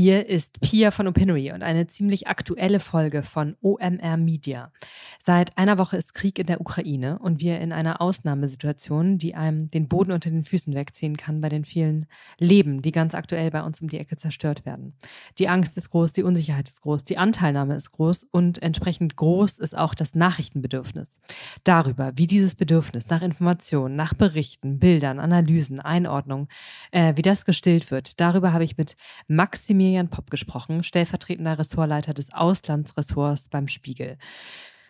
[0.00, 4.70] Hier ist Pia von Opinory und eine ziemlich aktuelle Folge von OMR Media.
[5.18, 9.68] Seit einer Woche ist Krieg in der Ukraine und wir in einer Ausnahmesituation, die einem
[9.72, 12.06] den Boden unter den Füßen wegziehen kann bei den vielen
[12.38, 14.94] Leben, die ganz aktuell bei uns um die Ecke zerstört werden.
[15.38, 19.58] Die Angst ist groß, die Unsicherheit ist groß, die Anteilnahme ist groß und entsprechend groß
[19.58, 21.18] ist auch das Nachrichtenbedürfnis.
[21.64, 26.46] Darüber, wie dieses Bedürfnis nach Informationen, nach Berichten, Bildern, Analysen, Einordnung,
[26.92, 28.94] äh, wie das gestillt wird, darüber habe ich mit
[29.26, 34.18] Maxim Maximilian Popp gesprochen, stellvertretender Ressortleiter des Auslandsressorts beim Spiegel.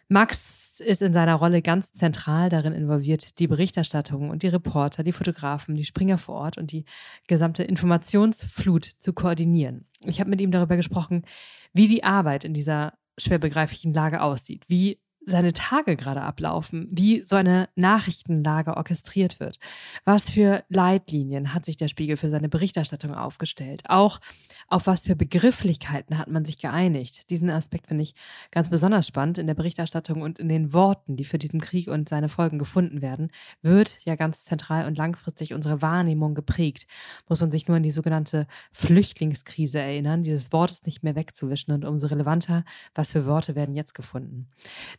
[0.08, 5.12] Max ist in seiner Rolle ganz zentral darin involviert, die Berichterstattung und die Reporter, die
[5.12, 6.84] Fotografen, die Springer vor Ort und die
[7.28, 9.86] gesamte Informationsflut zu koordinieren.
[10.04, 11.24] Ich habe mit ihm darüber gesprochen,
[11.72, 17.20] wie die Arbeit in dieser schwer begreiflichen Lage aussieht, wie seine Tage gerade ablaufen, wie
[17.20, 19.58] so eine Nachrichtenlage orchestriert wird.
[20.04, 23.82] Was für Leitlinien hat sich der Spiegel für seine Berichterstattung aufgestellt?
[23.88, 24.20] Auch
[24.68, 27.30] auf was für Begrifflichkeiten hat man sich geeinigt?
[27.30, 28.14] Diesen Aspekt finde ich
[28.50, 32.08] ganz besonders spannend in der Berichterstattung und in den Worten, die für diesen Krieg und
[32.08, 36.86] seine Folgen gefunden werden, wird ja ganz zentral und langfristig unsere Wahrnehmung geprägt.
[37.28, 40.22] Muss man sich nur an die sogenannte Flüchtlingskrise erinnern.
[40.22, 44.48] Dieses Wort ist nicht mehr wegzuwischen und umso relevanter, was für Worte werden jetzt gefunden.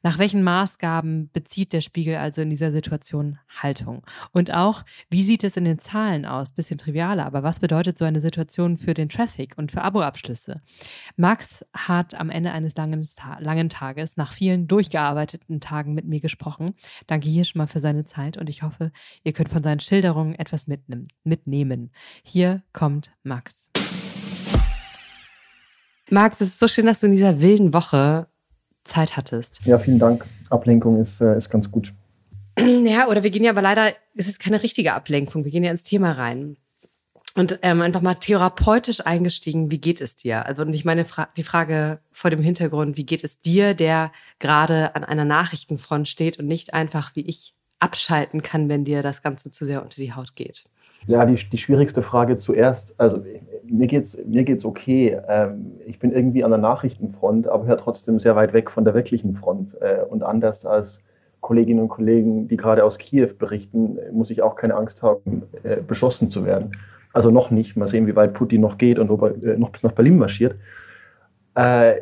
[0.03, 4.03] Nach welchen Maßgaben bezieht der Spiegel also in dieser Situation Haltung?
[4.31, 6.51] Und auch, wie sieht es in den Zahlen aus?
[6.51, 10.61] Bisschen trivialer, aber was bedeutet so eine Situation für den Traffic und für Aboabschlüsse?
[11.15, 13.07] Max hat am Ende eines langen,
[13.39, 16.75] langen Tages, nach vielen durchgearbeiteten Tagen mit mir gesprochen.
[17.07, 18.91] Danke hier schon mal für seine Zeit und ich hoffe,
[19.23, 20.67] ihr könnt von seinen Schilderungen etwas
[21.23, 21.91] mitnehmen.
[22.23, 23.69] Hier kommt Max.
[26.11, 28.27] Max, es ist so schön, dass du in dieser wilden Woche
[28.89, 29.61] Zeit hattest.
[29.65, 30.25] Ja, vielen Dank.
[30.49, 31.93] Ablenkung ist, äh, ist ganz gut.
[32.59, 35.45] Ja, oder wir gehen ja aber leider, es ist keine richtige Ablenkung.
[35.45, 36.57] Wir gehen ja ins Thema rein.
[37.35, 40.45] Und ähm, einfach mal therapeutisch eingestiegen, wie geht es dir?
[40.45, 44.11] Also, und ich meine Fra die Frage vor dem Hintergrund, wie geht es dir, der
[44.39, 49.21] gerade an einer Nachrichtenfront steht und nicht einfach wie ich abschalten kann, wenn dir das
[49.21, 50.65] Ganze zu sehr unter die Haut geht?
[51.07, 52.93] Ja, die, die schwierigste Frage zuerst.
[52.99, 53.23] Also
[53.63, 55.19] mir geht's mir geht's okay.
[55.27, 58.93] Ähm, ich bin irgendwie an der Nachrichtenfront, aber ja trotzdem sehr weit weg von der
[58.93, 59.77] wirklichen Front.
[59.81, 61.01] Äh, und anders als
[61.41, 65.77] Kolleginnen und Kollegen, die gerade aus Kiew berichten, muss ich auch keine Angst haben, äh,
[65.77, 66.71] beschossen zu werden.
[67.13, 67.75] Also noch nicht.
[67.75, 70.17] Mal sehen, wie weit Putin noch geht und ob er äh, noch bis nach Berlin
[70.17, 70.55] marschiert.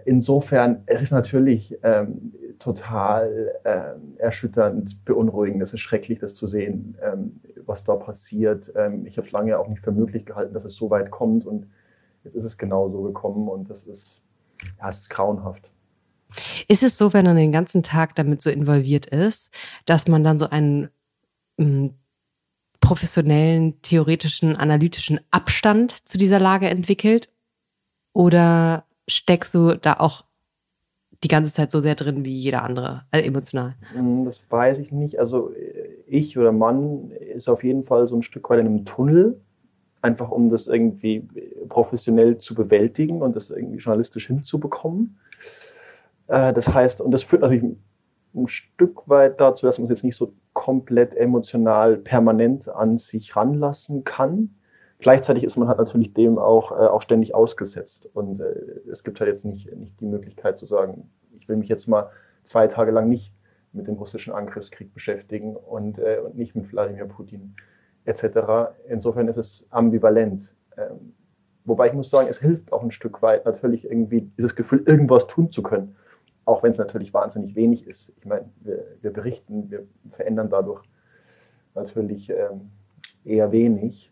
[0.06, 5.64] Insofern, es ist natürlich ähm, total äh, erschütternd, beunruhigend.
[5.64, 8.72] Es ist schrecklich, das zu sehen, ähm, was da passiert.
[8.76, 11.46] Ähm, ich habe es lange auch nicht für möglich gehalten, dass es so weit kommt
[11.46, 11.68] und
[12.24, 14.22] jetzt ist es genau so gekommen und das ist,
[14.80, 15.72] ja, es ist grauenhaft.
[16.68, 19.54] Ist es so, wenn man den ganzen Tag damit so involviert ist,
[19.86, 20.90] dass man dann so einen
[21.58, 21.94] ähm,
[22.80, 27.30] professionellen, theoretischen, analytischen Abstand zu dieser Lage entwickelt?
[28.14, 30.26] Oder steckst du da auch
[31.24, 33.76] die ganze Zeit so sehr drin wie jeder andere, also emotional?
[34.26, 35.20] Das weiß ich nicht.
[35.20, 35.52] Also
[36.08, 39.40] ich oder Mann ist auf jeden Fall so ein Stück weit in einem Tunnel,
[40.02, 41.28] einfach um das irgendwie
[41.70, 45.18] professionell zu bewältigen und das irgendwie journalistisch hinzubekommen.
[46.28, 47.76] Äh, das heißt, und das führt natürlich
[48.36, 53.36] ein Stück weit dazu, dass man es jetzt nicht so komplett emotional permanent an sich
[53.36, 54.56] ranlassen kann.
[55.00, 58.10] Gleichzeitig ist man halt natürlich dem auch, äh, auch ständig ausgesetzt.
[58.14, 61.70] Und äh, es gibt halt jetzt nicht, nicht die Möglichkeit zu sagen, ich will mich
[61.70, 62.10] jetzt mal
[62.44, 63.32] zwei Tage lang nicht
[63.78, 67.56] mit dem russischen Angriffskrieg beschäftigen und, äh, und nicht mit Wladimir Putin
[68.06, 68.74] etc.
[68.90, 70.56] Insofern ist es ambivalent.
[70.78, 71.14] Ähm,
[71.64, 75.28] wobei ich muss sagen, es hilft auch ein Stück weit natürlich irgendwie dieses Gefühl, irgendwas
[75.28, 75.96] tun zu können.
[76.46, 78.14] Auch wenn es natürlich wahnsinnig wenig ist.
[78.18, 80.84] Ich meine, wir, wir berichten, wir verändern dadurch
[81.76, 82.72] natürlich ähm,
[83.24, 84.12] eher wenig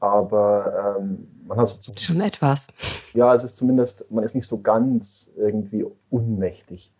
[0.00, 2.68] aber ähm, man hat so schon etwas.
[3.14, 6.92] Ja, es ist zumindest, man ist nicht so ganz irgendwie unmächtig.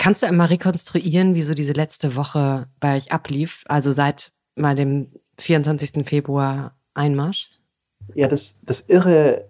[0.00, 3.64] Kannst du einmal rekonstruieren, wie so diese letzte Woche bei euch ablief?
[3.68, 6.06] Also seit mal dem 24.
[6.08, 7.50] Februar Einmarsch?
[8.14, 9.44] Ja, das, das Irre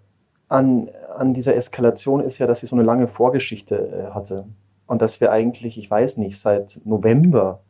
[0.49, 4.45] an, an dieser Eskalation ist ja, dass sie so eine lange Vorgeschichte äh, hatte.
[4.87, 7.61] Und dass wir eigentlich, ich weiß nicht, seit November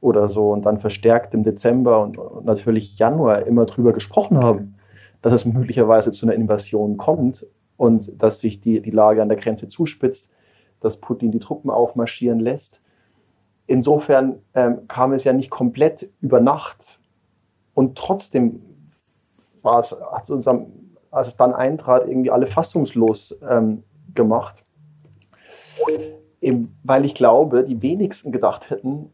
[0.00, 4.76] oder so und dann verstärkt im Dezember und, und natürlich Januar immer drüber gesprochen haben,
[5.20, 7.46] dass es möglicherweise zu einer Invasion kommt
[7.76, 10.30] und dass sich die, die Lage an der Grenze zuspitzt,
[10.80, 12.82] dass Putin die Truppen aufmarschieren lässt.
[13.66, 17.00] Insofern ähm, kam es ja nicht komplett über Nacht
[17.74, 18.62] und trotzdem
[19.62, 20.48] war es, hat es
[21.10, 23.82] als es dann eintrat, irgendwie alle fassungslos ähm,
[24.14, 24.64] gemacht.
[26.40, 29.12] Eben, weil ich glaube, die wenigsten gedacht hätten,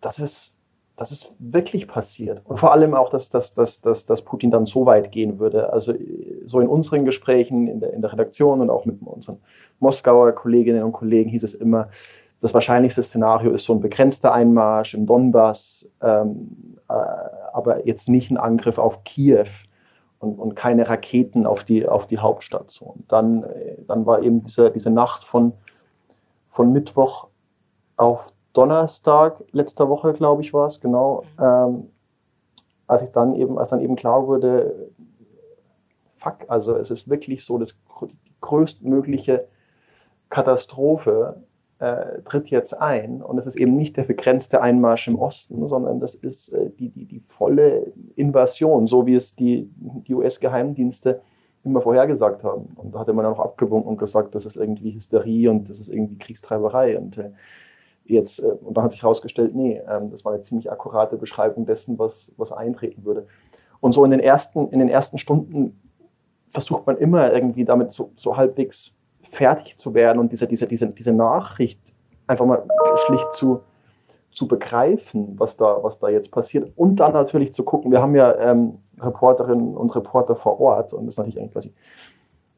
[0.00, 0.53] dass es
[0.96, 2.42] dass es wirklich passiert.
[2.44, 5.72] Und vor allem auch, dass, dass, dass, dass, dass Putin dann so weit gehen würde.
[5.72, 5.92] Also
[6.44, 9.38] so in unseren Gesprächen in der, in der Redaktion und auch mit unseren
[9.80, 11.88] Moskauer Kolleginnen und Kollegen hieß es immer,
[12.40, 16.92] das wahrscheinlichste Szenario ist so ein begrenzter Einmarsch im Donbass, ähm, äh,
[17.52, 19.46] aber jetzt nicht ein Angriff auf Kiew
[20.18, 22.70] und, und keine Raketen auf die, auf die Hauptstadt.
[22.70, 22.86] So.
[22.86, 25.54] Und dann, äh, dann war eben diese, diese Nacht von,
[26.48, 27.28] von Mittwoch
[27.96, 31.90] auf Donnerstag letzter Woche, glaube ich, war es, genau, ähm,
[32.86, 34.90] als ich dann eben, als dann eben klar wurde,
[36.16, 39.46] fuck, also es ist wirklich so, das, die größtmögliche
[40.30, 41.42] Katastrophe
[41.78, 43.22] äh, tritt jetzt ein.
[43.22, 46.88] Und es ist eben nicht der begrenzte Einmarsch im Osten, sondern das ist äh, die,
[46.88, 51.20] die, die volle Invasion, so wie es die, die US-Geheimdienste
[51.64, 52.66] immer vorhergesagt haben.
[52.76, 55.80] Und da hatte man dann auch abgewunken und gesagt, das ist irgendwie Hysterie und das
[55.80, 56.98] ist irgendwie Kriegstreiberei.
[56.98, 57.30] Und äh,
[58.04, 61.66] jetzt, äh, und dann hat sich herausgestellt, nee, ähm, das war eine ziemlich akkurate Beschreibung
[61.66, 63.26] dessen, was, was eintreten würde.
[63.80, 65.80] Und so in den ersten, in den ersten Stunden
[66.48, 70.88] versucht man immer irgendwie damit so, so halbwegs fertig zu werden und diese, diese, diese,
[70.88, 71.94] diese Nachricht
[72.26, 72.64] einfach mal
[73.06, 73.60] schlicht zu,
[74.30, 76.72] zu begreifen, was da, was da jetzt passiert.
[76.76, 81.06] Und dann natürlich zu gucken, wir haben ja ähm, Reporterinnen und Reporter vor Ort und
[81.06, 81.72] das ist natürlich eigentlich quasi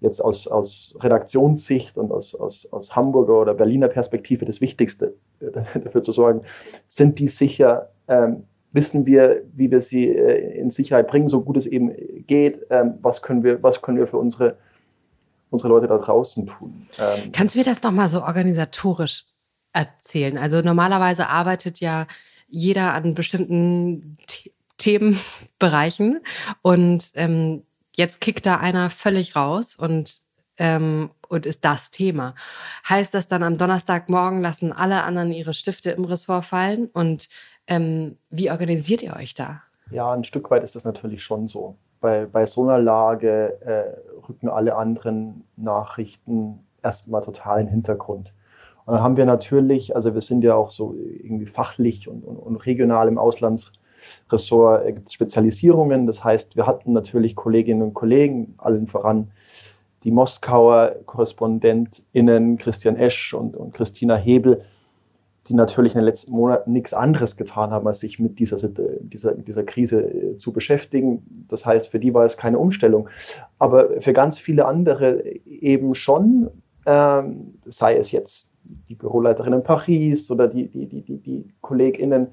[0.01, 5.51] jetzt aus, aus Redaktionssicht und aus, aus, aus Hamburger oder Berliner Perspektive das Wichtigste, äh,
[5.81, 6.43] dafür zu sorgen,
[6.89, 11.57] sind die sicher, ähm, wissen wir, wie wir sie äh, in Sicherheit bringen, so gut
[11.57, 11.93] es eben
[12.27, 14.59] geht, ähm, was, können wir, was können wir für unsere,
[15.51, 16.89] unsere Leute da draußen tun.
[16.99, 19.25] Ähm, Kannst du mir das nochmal so organisatorisch
[19.73, 20.37] erzählen?
[20.37, 22.07] Also normalerweise arbeitet ja
[22.49, 24.19] jeder an bestimmten
[24.79, 26.21] Themenbereichen
[26.63, 27.63] und ähm,
[27.97, 30.21] jetzt kickt da einer völlig raus und,
[30.59, 32.35] ähm, und ist das Thema.
[32.89, 36.87] Heißt das dann am Donnerstagmorgen lassen alle anderen ihre Stifte im Ressort fallen?
[36.93, 37.29] Und
[37.67, 39.63] ähm, wie organisiert ihr euch da?
[39.91, 41.77] Ja, ein Stück weit ist das natürlich schon so.
[42.01, 48.35] Bei, bei so einer Lage äh, rücken alle anderen Nachrichten erstmal total in den Hintergrund.
[48.85, 52.37] Und dann haben wir natürlich, also wir sind ja auch so irgendwie fachlich und, und,
[52.37, 53.73] und regional im Auslands
[54.31, 56.07] Ressort äh, gibt es Spezialisierungen.
[56.07, 59.29] Das heißt, wir hatten natürlich Kolleginnen und Kollegen, allen voran
[60.05, 64.63] die Moskauer KorrespondentInnen Christian Esch und, und Christina Hebel,
[65.49, 68.57] die natürlich in den letzten Monaten nichts anderes getan haben, als sich mit dieser,
[69.01, 71.47] dieser, dieser Krise äh, zu beschäftigen.
[71.49, 73.09] Das heißt, für die war es keine Umstellung.
[73.59, 76.51] Aber für ganz viele andere eben schon,
[76.85, 78.51] ähm, sei es jetzt
[78.89, 82.29] die Büroleiterin in Paris oder die, die, die, die, die KollegInnen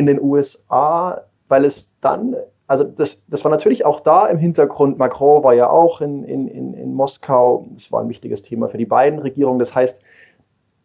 [0.00, 2.34] in den USA, weil es dann,
[2.66, 4.98] also das, das war natürlich auch da im Hintergrund.
[4.98, 7.66] Macron war ja auch in, in, in, in Moskau.
[7.74, 9.58] Das war ein wichtiges Thema für die beiden Regierungen.
[9.58, 10.02] Das heißt,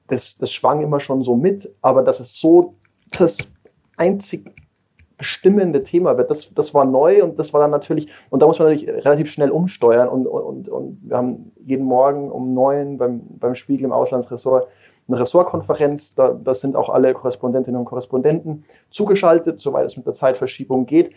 [0.07, 2.75] das, das schwang immer schon so mit, aber dass es so
[3.17, 3.37] das
[3.97, 4.51] einzig
[5.17, 8.59] bestimmende Thema wird, das, das war neu und das war dann natürlich, und da muss
[8.59, 13.21] man natürlich relativ schnell umsteuern und, und, und wir haben jeden Morgen um neun beim,
[13.39, 14.67] beim Spiegel im Auslandsressort
[15.07, 16.15] eine Ressortkonferenz.
[16.15, 21.11] Da, da sind auch alle Korrespondentinnen und Korrespondenten zugeschaltet, soweit es mit der Zeitverschiebung geht.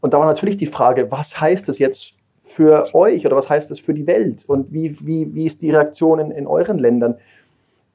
[0.00, 3.70] Und da war natürlich die Frage, was heißt das jetzt für euch oder was heißt
[3.70, 4.44] das für die Welt?
[4.46, 7.16] Und wie, wie, wie ist die Reaktion in, in euren Ländern?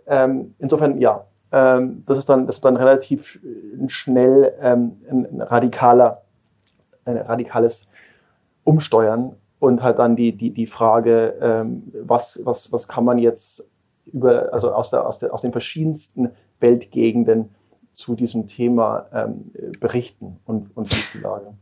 [0.08, 3.39] Ähm, insofern, ja, ähm, das, ist dann, das ist dann relativ
[3.88, 6.24] schnell ähm, ein, radikaler,
[7.06, 7.88] ein radikales
[8.63, 13.66] Umsteuern und halt dann die, die, die Frage, ähm, was, was, was kann man jetzt
[14.14, 17.50] über, also aus, der, aus, der, aus den verschiedensten Weltgegenden
[17.94, 21.54] zu diesem Thema ähm, berichten und, und wie ist die Lage.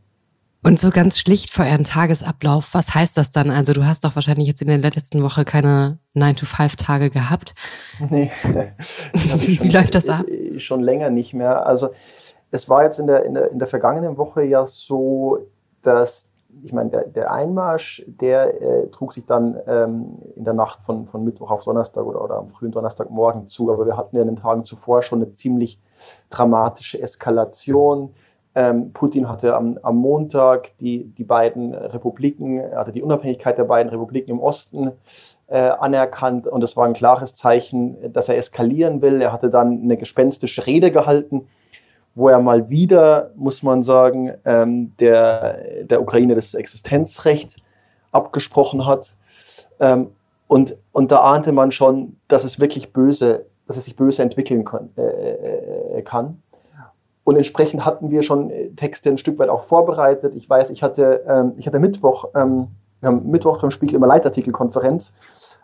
[0.62, 3.50] Und so ganz schlicht vor Ihrem Tagesablauf, was heißt das dann?
[3.50, 7.54] Also du hast doch wahrscheinlich jetzt in der letzten Woche keine 9-to-5-Tage gehabt.
[8.10, 8.32] Nee.
[9.12, 10.26] wie schon, läuft das ab?
[10.26, 11.66] Äh, schon länger nicht mehr.
[11.66, 11.90] Also
[12.50, 15.38] es war jetzt in der, in der, in der vergangenen Woche ja so,
[15.82, 16.32] dass
[16.62, 21.06] ich meine, der, der Einmarsch, der äh, trug sich dann ähm, in der Nacht von,
[21.06, 23.72] von Mittwoch auf Donnerstag oder, oder am frühen Donnerstagmorgen zu.
[23.72, 25.80] Aber wir hatten ja in den Tagen zuvor schon eine ziemlich
[26.30, 28.14] dramatische Eskalation.
[28.54, 33.90] Ähm, Putin hatte am, am Montag die, die beiden Republiken, hatte die Unabhängigkeit der beiden
[33.90, 34.92] Republiken im Osten
[35.48, 39.20] äh, anerkannt und es war ein klares Zeichen, dass er eskalieren will.
[39.20, 41.48] Er hatte dann eine gespenstische Rede gehalten
[42.16, 47.56] wo er mal wieder, muss man sagen, ähm, der, der Ukraine das Existenzrecht
[48.10, 49.14] abgesprochen hat.
[49.78, 50.08] Ähm,
[50.48, 54.64] und, und da ahnte man schon, dass es wirklich böse, dass es sich böse entwickeln
[54.64, 54.88] kann.
[54.96, 56.42] Äh, äh, kann.
[57.24, 60.34] Und entsprechend hatten wir schon Texte ein Stück weit auch vorbereitet.
[60.36, 62.68] Ich weiß, ich hatte, ähm, ich hatte Mittwoch, ähm,
[63.00, 65.12] wir haben Mittwoch beim Spiegel immer Leitartikelkonferenz.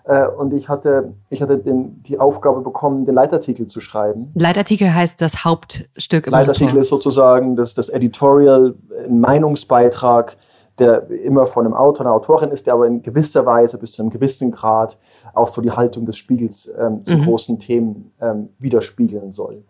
[0.04, 4.32] Äh, und ich hatte, ich hatte den, die Aufgabe bekommen, den Leitartikel zu schreiben.
[4.34, 8.74] Leitartikel heißt das Hauptstück im Leitartikel ist sozusagen das, das Editorial,
[9.06, 10.36] ein Meinungsbeitrag,
[10.78, 14.02] der immer von einem Autor, einer Autorin ist, der aber in gewisser Weise bis zu
[14.02, 14.98] einem gewissen Grad
[15.34, 17.24] auch so die Haltung des Spiegels ähm, zu mhm.
[17.24, 19.62] großen Themen ähm, widerspiegeln soll.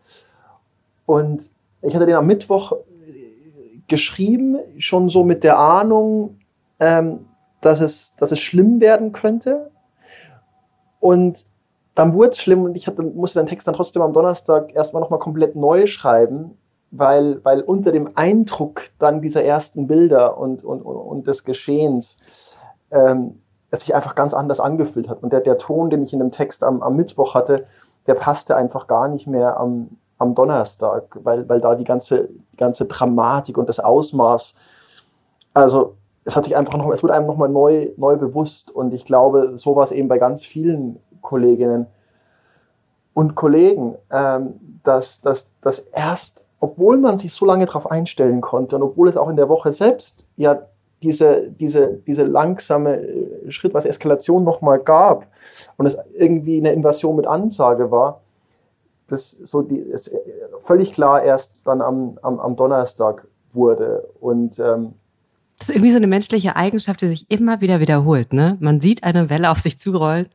[1.05, 1.51] Und
[1.83, 2.73] ich hatte den am Mittwoch
[3.89, 6.39] geschrieben, schon so mit der Ahnung,
[6.81, 7.27] ähm,
[7.61, 9.72] dass, es, dass es schlimm werden könnte.
[11.03, 11.47] Und
[11.97, 15.03] dann wurde es schlimm und ich hatte, musste den Text dann trotzdem am Donnerstag erstmal
[15.03, 16.57] nochmal komplett neu schreiben,
[16.93, 22.19] weil, weil unter dem Eindruck dann dieser ersten Bilder und, und, und des Geschehens
[22.93, 23.41] ähm,
[23.73, 25.25] es sich einfach ganz anders angefühlt hat.
[25.25, 27.65] Und der, der Ton, den ich in dem Text am, am Mittwoch hatte,
[28.07, 32.57] der passte einfach gar nicht mehr am, am Donnerstag, weil, weil da die ganze, die
[32.57, 34.55] ganze Dramatik und das Ausmaß,
[35.53, 39.05] also es hat sich einfach noch, es wurde einem nochmal neu, neu bewusst und ich
[39.05, 41.87] glaube, so war es eben bei ganz vielen Kolleginnen
[43.15, 48.77] und Kollegen, ähm, dass, dass, dass erst, obwohl man sich so lange darauf einstellen konnte
[48.77, 50.63] und obwohl es auch in der Woche selbst ja
[51.03, 55.27] diese, diese, diese langsame äh, schrittweise Eskalation nochmal gab
[55.77, 58.21] und es irgendwie eine Invasion mit Ansage war,
[59.09, 60.11] das so die, es
[60.63, 64.09] völlig klar erst dann am, am, am Donnerstag wurde.
[64.21, 64.95] Und ähm,
[65.63, 68.33] das ist irgendwie so eine menschliche Eigenschaft, die sich immer wieder wiederholt.
[68.33, 68.57] Ne?
[68.59, 70.27] Man sieht eine Welle auf sich zurollen,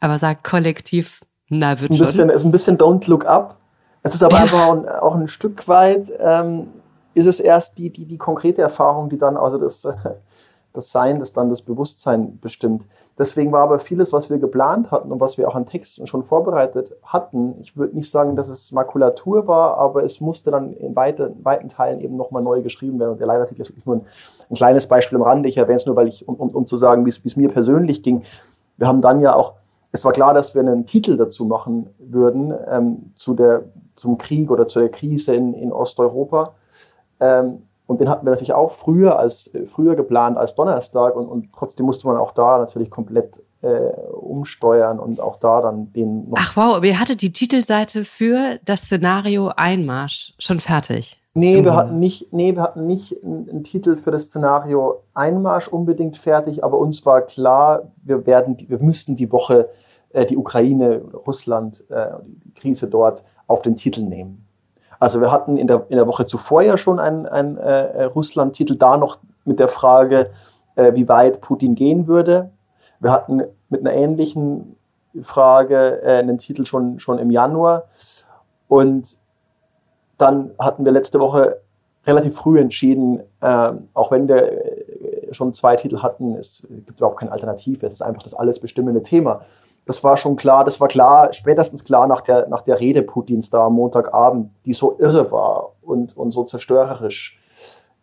[0.00, 2.06] aber sagt kollektiv, na, wird ein schon.
[2.06, 3.58] Bisschen, ist ein bisschen Don't Look Up.
[4.02, 4.42] Es ist aber ja.
[4.42, 6.66] einfach auch ein, auch ein, Stück weit, ähm,
[7.14, 9.86] ist es erst die, die, die konkrete Erfahrung, die dann, also das,
[10.72, 12.84] das Sein, das dann das Bewusstsein bestimmt.
[13.22, 16.24] Deswegen war aber vieles, was wir geplant hatten und was wir auch an Texten schon
[16.24, 20.96] vorbereitet hatten, ich würde nicht sagen, dass es Makulatur war, aber es musste dann in
[20.96, 23.12] weite, weiten Teilen eben nochmal neu geschrieben werden.
[23.12, 24.06] Und der Leitartikel ist wirklich nur ein,
[24.50, 25.48] ein kleines Beispiel am Rande.
[25.48, 28.02] Ich erwähne es nur, weil ich, um, um, um zu sagen, wie es mir persönlich
[28.02, 28.24] ging.
[28.76, 29.54] Wir haben dann ja auch,
[29.92, 34.50] es war klar, dass wir einen Titel dazu machen würden, ähm, zu der, zum Krieg
[34.50, 36.54] oder zu der Krise in, in Osteuropa.
[37.20, 37.62] Ähm,
[37.92, 41.86] und den hatten wir natürlich auch früher als früher geplant als Donnerstag und, und trotzdem
[41.86, 46.38] musste man auch da natürlich komplett äh, umsteuern und auch da dann den noch.
[46.38, 51.20] Ach wow, aber ihr hattet die Titelseite für das Szenario Einmarsch schon fertig.
[51.34, 55.68] Nee, wir hatten nicht, nee, wir hatten nicht einen, einen, Titel für das Szenario Einmarsch
[55.68, 59.68] unbedingt fertig, aber uns war klar, wir werden, wir müssten die Woche
[60.12, 62.08] äh, die Ukraine, Russland, äh,
[62.44, 64.41] die Krise dort auf den Titel nehmen.
[65.02, 68.76] Also wir hatten in der, in der Woche zuvor ja schon einen, einen äh, Russland-Titel,
[68.76, 70.30] da noch mit der Frage,
[70.76, 72.52] äh, wie weit Putin gehen würde.
[73.00, 74.76] Wir hatten mit einer ähnlichen
[75.22, 77.88] Frage äh, einen Titel schon, schon im Januar.
[78.68, 79.16] Und
[80.18, 81.58] dann hatten wir letzte Woche
[82.06, 87.18] relativ früh entschieden, äh, auch wenn wir äh, schon zwei Titel hatten, es gibt überhaupt
[87.18, 89.40] keine Alternative, es ist einfach das alles bestimmende Thema
[89.84, 93.50] das war schon klar, das war klar, spätestens klar nach der, nach der Rede Putins
[93.50, 97.38] da am Montagabend, die so irre war und, und so zerstörerisch.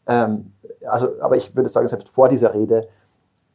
[0.07, 0.53] Ähm,
[0.86, 2.88] also, aber ich würde sagen, selbst vor dieser Rede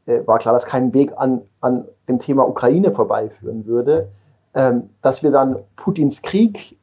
[0.07, 4.09] äh, war klar, dass kein Weg an, an dem Thema Ukraine vorbeiführen würde.
[4.54, 6.78] Ähm, dass wir dann Putins Krieg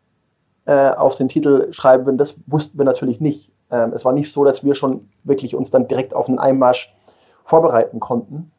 [0.65, 3.50] äh, auf den Titel schreiben würden, das wussten wir natürlich nicht.
[3.71, 6.93] Ähm, es war nicht so, dass wir schon wirklich uns dann direkt auf einen Einmarsch
[7.45, 8.51] vorbereiten konnten.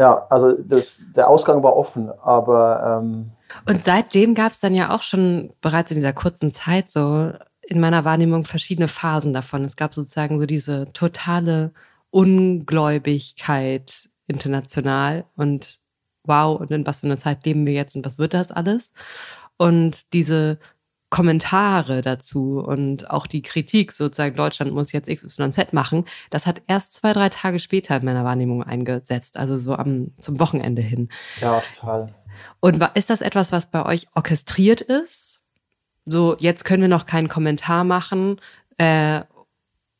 [0.00, 3.02] Ja, also das, der Ausgang war offen, aber.
[3.02, 3.32] Ähm
[3.66, 7.80] und seitdem gab es dann ja auch schon bereits in dieser kurzen Zeit so in
[7.80, 9.62] meiner Wahrnehmung verschiedene Phasen davon.
[9.62, 11.74] Es gab sozusagen so diese totale
[12.08, 15.80] Ungläubigkeit international und
[16.24, 18.94] wow, und in was für einer Zeit leben wir jetzt und was wird das alles?
[19.58, 20.58] Und diese
[21.10, 26.92] Kommentare dazu und auch die Kritik sozusagen, Deutschland muss jetzt XYZ machen, das hat erst
[26.94, 31.08] zwei, drei Tage später in meiner Wahrnehmung eingesetzt, also so am, zum Wochenende hin.
[31.40, 32.14] Ja, total.
[32.60, 35.42] Und ist das etwas, was bei euch orchestriert ist?
[36.08, 38.40] So, jetzt können wir noch keinen Kommentar machen
[38.80, 39.20] äh,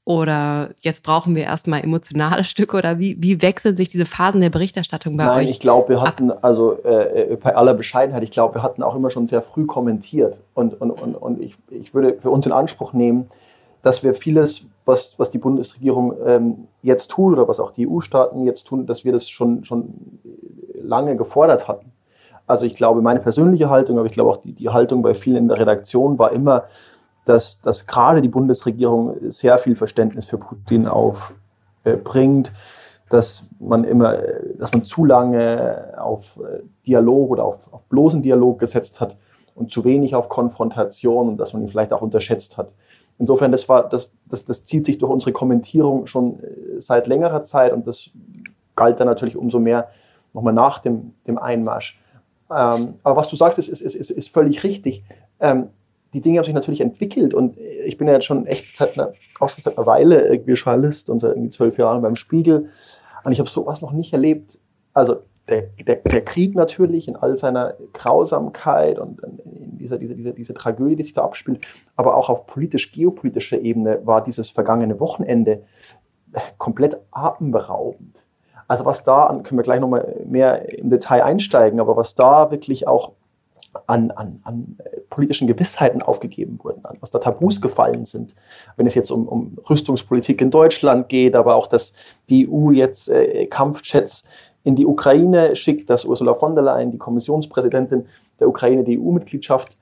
[0.04, 4.50] oder jetzt brauchen wir erstmal emotionale Stücke oder wie, wie wechseln sich diese Phasen der
[4.50, 5.44] Berichterstattung bei Nein, euch?
[5.44, 8.94] Nein, ich glaube, wir hatten, also äh, bei aller Bescheidenheit, ich glaube, wir hatten auch
[8.94, 10.40] immer schon sehr früh kommentiert.
[10.54, 13.26] Und, und, und, und ich, ich würde für uns in Anspruch nehmen,
[13.82, 18.44] dass wir vieles, was, was die Bundesregierung ähm, jetzt tut oder was auch die EU-Staaten
[18.44, 19.94] jetzt tun, dass wir das schon, schon
[20.74, 21.92] lange gefordert hatten.
[22.46, 25.36] Also ich glaube, meine persönliche Haltung, aber ich glaube auch die, die Haltung bei vielen
[25.36, 26.64] in der Redaktion war immer,
[27.24, 32.52] dass, dass gerade die Bundesregierung sehr viel Verständnis für Putin aufbringt, äh,
[33.10, 34.16] dass man immer,
[34.58, 39.16] dass man zu lange auf äh, Dialog oder auf, auf bloßen Dialog gesetzt hat
[39.54, 42.72] und zu wenig auf Konfrontation und dass man ihn vielleicht auch unterschätzt hat.
[43.18, 47.42] Insofern, das, war, das, das, das zieht sich durch unsere Kommentierung schon äh, seit längerer
[47.44, 48.10] Zeit und das
[48.76, 49.88] galt dann natürlich umso mehr
[50.32, 52.00] nochmal nach dem, dem Einmarsch.
[52.50, 55.04] Ähm, aber was du sagst, ist, ist, ist, ist völlig richtig.
[55.38, 55.68] Ähm,
[56.12, 59.12] die Dinge haben sich natürlich entwickelt und ich bin ja jetzt schon echt seit einer,
[59.38, 62.70] auch schon seit einer Weile irgendwie Journalist und seit irgendwie zwölf Jahren beim Spiegel
[63.24, 64.58] und ich habe sowas noch nicht erlebt.
[64.92, 70.32] Also der, der, der, Krieg natürlich in all seiner Grausamkeit und in dieser, dieser, dieser,
[70.32, 75.64] diese Tragödie, die sich da abspielt, aber auch auf politisch-geopolitischer Ebene war dieses vergangene Wochenende
[76.58, 78.24] komplett atemberaubend.
[78.68, 82.86] Also was da, können wir gleich nochmal mehr im Detail einsteigen, aber was da wirklich
[82.86, 83.12] auch
[83.86, 84.78] an, an, an
[85.10, 88.34] politischen Gewissheiten aufgegeben wurden, an was da Tabus gefallen sind.
[88.76, 91.92] Wenn es jetzt um, um Rüstungspolitik in Deutschland geht, aber auch, dass
[92.28, 94.24] die EU jetzt äh, Kampfjets
[94.64, 98.06] in die Ukraine schickt, dass Ursula von der Leyen, die Kommissionspräsidentin
[98.38, 99.76] der Ukraine, die EU-Mitgliedschaft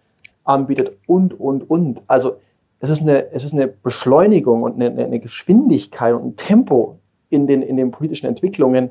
[0.44, 2.02] anbietet und, und, und.
[2.06, 2.36] Also
[2.80, 7.46] es ist eine, es ist eine Beschleunigung und eine, eine Geschwindigkeit und ein Tempo in
[7.46, 8.90] den, in den politischen Entwicklungen,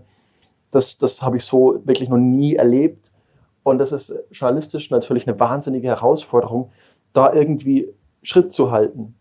[0.72, 3.12] das, das habe ich so wirklich noch nie erlebt.
[3.68, 6.72] Und das ist journalistisch natürlich eine wahnsinnige Herausforderung,
[7.12, 7.90] da irgendwie
[8.24, 9.14] Schritt zu halten.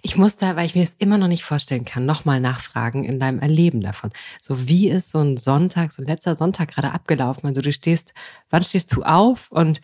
[0.00, 3.20] Ich muss da, weil ich mir es immer noch nicht vorstellen kann, nochmal nachfragen in
[3.20, 4.10] deinem Erleben davon.
[4.40, 7.46] So wie ist so ein Sonntag, so ein letzter Sonntag gerade abgelaufen?
[7.46, 8.14] Also du stehst,
[8.48, 9.82] wann stehst du auf und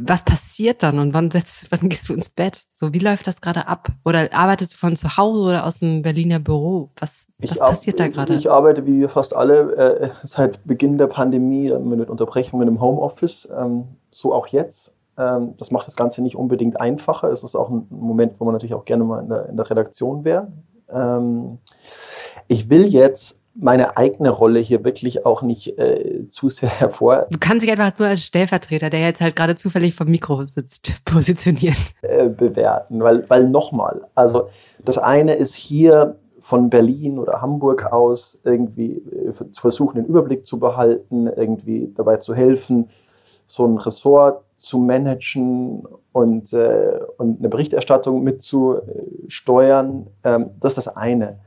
[0.00, 2.56] was passiert dann und wann, setzt, wann gehst du ins Bett?
[2.74, 3.88] So, wie läuft das gerade ab?
[4.04, 6.90] Oder arbeitest du von zu Hause oder aus dem Berliner Büro?
[6.98, 8.34] Was, was passiert da gerade?
[8.34, 12.80] Ich arbeite wie wir fast alle äh, seit Beginn der Pandemie äh, mit Unterbrechungen im
[12.80, 14.92] Homeoffice, ähm, so auch jetzt.
[15.18, 17.30] Ähm, das macht das Ganze nicht unbedingt einfacher.
[17.30, 19.68] Es ist auch ein Moment, wo man natürlich auch gerne mal in der, in der
[19.68, 20.48] Redaktion wäre.
[20.88, 21.58] Ähm,
[22.48, 27.26] ich will jetzt meine eigene Rolle hier wirklich auch nicht äh, zu sehr hervor.
[27.30, 30.92] Du kannst dich einfach nur als Stellvertreter, der jetzt halt gerade zufällig vom Mikro sitzt,
[31.04, 31.76] positionieren.
[32.02, 34.48] Äh, bewerten, weil, weil nochmal, also
[34.84, 40.44] das eine ist hier von Berlin oder Hamburg aus irgendwie äh, zu versuchen, den Überblick
[40.44, 42.90] zu behalten, irgendwie dabei zu helfen,
[43.46, 50.06] so ein Ressort zu managen und, äh, und eine Berichterstattung mitzusteuern.
[50.24, 51.38] Ähm, das ist das eine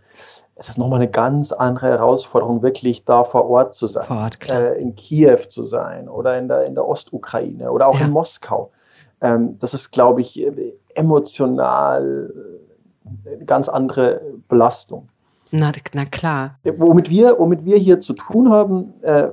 [0.55, 4.05] es ist nochmal eine ganz andere Herausforderung, wirklich da vor Ort zu sein.
[4.05, 4.61] Vor Ort, klar.
[4.61, 8.05] Äh, in Kiew zu sein oder in der, in der Ostukraine oder auch ja.
[8.05, 8.71] in Moskau.
[9.21, 10.45] Ähm, das ist, glaube ich,
[10.93, 12.33] emotional
[13.25, 15.09] eine ganz andere Belastung.
[15.51, 16.57] Na, na klar.
[16.77, 19.27] Womit wir, womit wir hier zu tun haben, äh,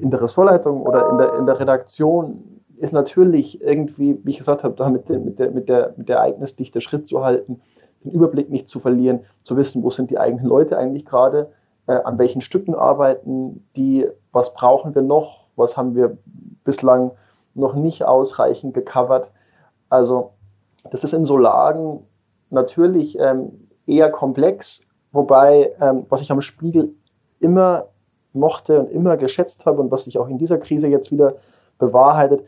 [0.00, 4.62] in der Ressortleitung oder in der, in der Redaktion, ist natürlich irgendwie, wie ich gesagt
[4.62, 7.60] habe, da mit, der, mit, der, mit, der, mit der Ereignisdichte Schritt zu halten
[8.04, 11.50] den Überblick nicht zu verlieren, zu wissen, wo sind die eigenen Leute eigentlich gerade,
[11.86, 16.18] äh, an welchen Stücken arbeiten die, was brauchen wir noch, was haben wir
[16.64, 17.12] bislang
[17.54, 19.30] noch nicht ausreichend gecovert.
[19.88, 20.32] Also
[20.90, 22.04] das ist in so Lagen
[22.50, 24.82] natürlich ähm, eher komplex,
[25.12, 26.94] wobei ähm, was ich am Spiegel
[27.40, 27.86] immer
[28.32, 31.36] mochte und immer geschätzt habe und was sich auch in dieser Krise jetzt wieder
[31.78, 32.44] bewahrheitet,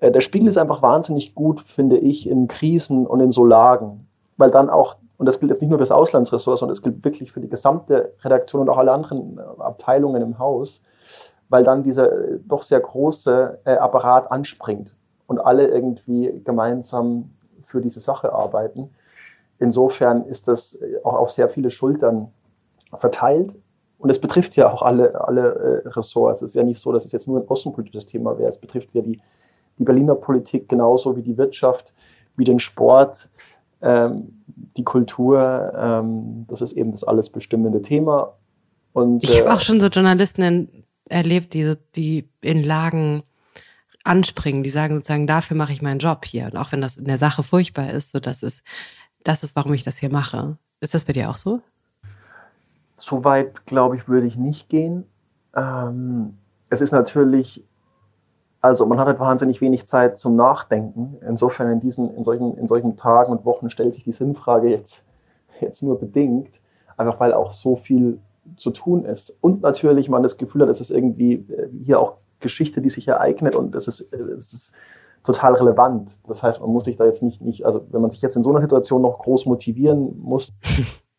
[0.00, 4.06] äh, der Spiegel ist einfach wahnsinnig gut, finde ich, in Krisen und in so Lagen
[4.40, 7.04] weil dann auch, und das gilt jetzt nicht nur für das Auslandsressort, sondern es gilt
[7.04, 10.80] wirklich für die gesamte Redaktion und auch alle anderen äh, Abteilungen im Haus,
[11.50, 17.82] weil dann dieser äh, doch sehr große äh, Apparat anspringt und alle irgendwie gemeinsam für
[17.82, 18.90] diese Sache arbeiten.
[19.58, 22.32] Insofern ist das auch auf sehr viele Schultern
[22.94, 23.56] verteilt.
[23.98, 26.40] Und es betrifft ja auch alle, alle Ressorts.
[26.40, 28.48] Es ist ja nicht so, dass es jetzt nur ein außenpolitisches Thema wäre.
[28.48, 29.20] Es betrifft ja die,
[29.78, 31.92] die Berliner Politik genauso wie die Wirtschaft,
[32.36, 33.28] wie den Sport,
[33.82, 34.42] ähm,
[34.76, 38.34] die Kultur, ähm, das ist eben das alles bestimmende Thema.
[38.92, 40.68] Und, ich habe äh, auch schon so Journalisten
[41.08, 43.22] erlebt, die, die in Lagen
[44.04, 46.46] anspringen, die sagen sozusagen, dafür mache ich meinen Job hier.
[46.46, 48.64] Und auch wenn das in der Sache furchtbar ist, so das ist,
[49.22, 50.56] das ist, warum ich das hier mache.
[50.80, 51.60] Ist das bei dir auch so?
[52.94, 55.04] So weit, glaube ich, würde ich nicht gehen.
[55.54, 56.38] Ähm,
[56.70, 57.64] es ist natürlich
[58.60, 61.16] also man hat halt wahnsinnig wenig Zeit zum Nachdenken.
[61.26, 65.04] Insofern in diesen, in solchen, in solchen Tagen und Wochen stellt sich die Sinnfrage jetzt,
[65.60, 66.60] jetzt nur bedingt,
[66.96, 68.18] einfach weil auch so viel
[68.56, 69.36] zu tun ist.
[69.40, 73.08] Und natürlich man das Gefühl hat, es ist irgendwie äh, hier auch Geschichte, die sich
[73.08, 74.72] ereignet und es ist, es ist
[75.22, 76.18] total relevant.
[76.26, 78.44] Das heißt, man muss sich da jetzt nicht, nicht, also wenn man sich jetzt in
[78.44, 80.52] so einer Situation noch groß motivieren muss,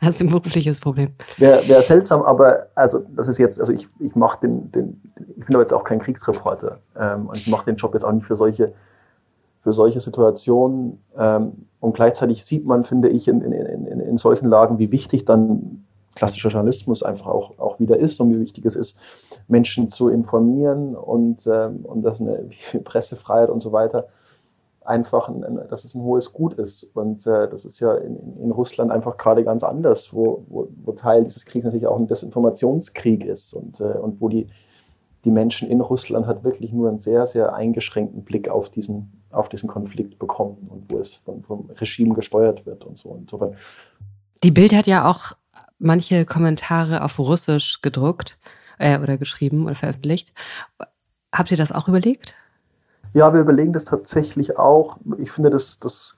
[0.00, 1.10] Hast du ein berufliches Problem?
[1.36, 5.00] Wäre wär seltsam, aber also das ist jetzt, also ich, ich mache den, den,
[5.36, 8.12] ich bin aber jetzt auch kein Kriegsreporter ähm, und ich mache den Job jetzt auch
[8.12, 8.72] nicht für solche,
[9.62, 11.02] für solche Situationen.
[11.16, 15.26] Ähm, und gleichzeitig sieht man, finde ich, in, in, in, in solchen Lagen, wie wichtig
[15.26, 15.84] dann
[16.14, 18.96] klassischer Journalismus einfach auch, auch wieder ist und wie wichtig es ist,
[19.48, 22.48] Menschen zu informieren und, ähm, und das eine
[22.84, 24.08] Pressefreiheit und so weiter
[24.90, 26.84] einfach, ein, dass es ein hohes Gut ist.
[26.94, 30.92] Und äh, das ist ja in, in Russland einfach gerade ganz anders, wo, wo, wo,
[30.92, 34.48] Teil dieses Kriegs natürlich auch ein Desinformationskrieg ist und, äh, und wo die,
[35.24, 39.48] die Menschen in Russland halt wirklich nur einen sehr, sehr eingeschränkten Blick auf diesen, auf
[39.48, 43.16] diesen Konflikt bekommen und wo es von, vom Regime gesteuert wird und so.
[43.18, 43.54] Insofern.
[44.42, 45.32] Die Bild hat ja auch
[45.78, 48.38] manche Kommentare auf Russisch gedruckt
[48.78, 50.32] äh, oder geschrieben oder veröffentlicht.
[51.32, 52.34] Habt ihr das auch überlegt?
[53.12, 54.98] Ja, wir überlegen das tatsächlich auch.
[55.18, 56.16] Ich finde, das, das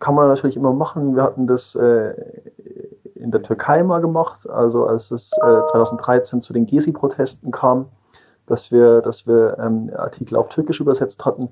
[0.00, 1.14] kann man natürlich immer machen.
[1.14, 2.14] Wir hatten das äh,
[3.14, 7.86] in der Türkei mal gemacht, also als es äh, 2013 zu den Gezi-Protesten kam,
[8.46, 11.50] dass wir, dass wir ähm, Artikel auf Türkisch übersetzt hatten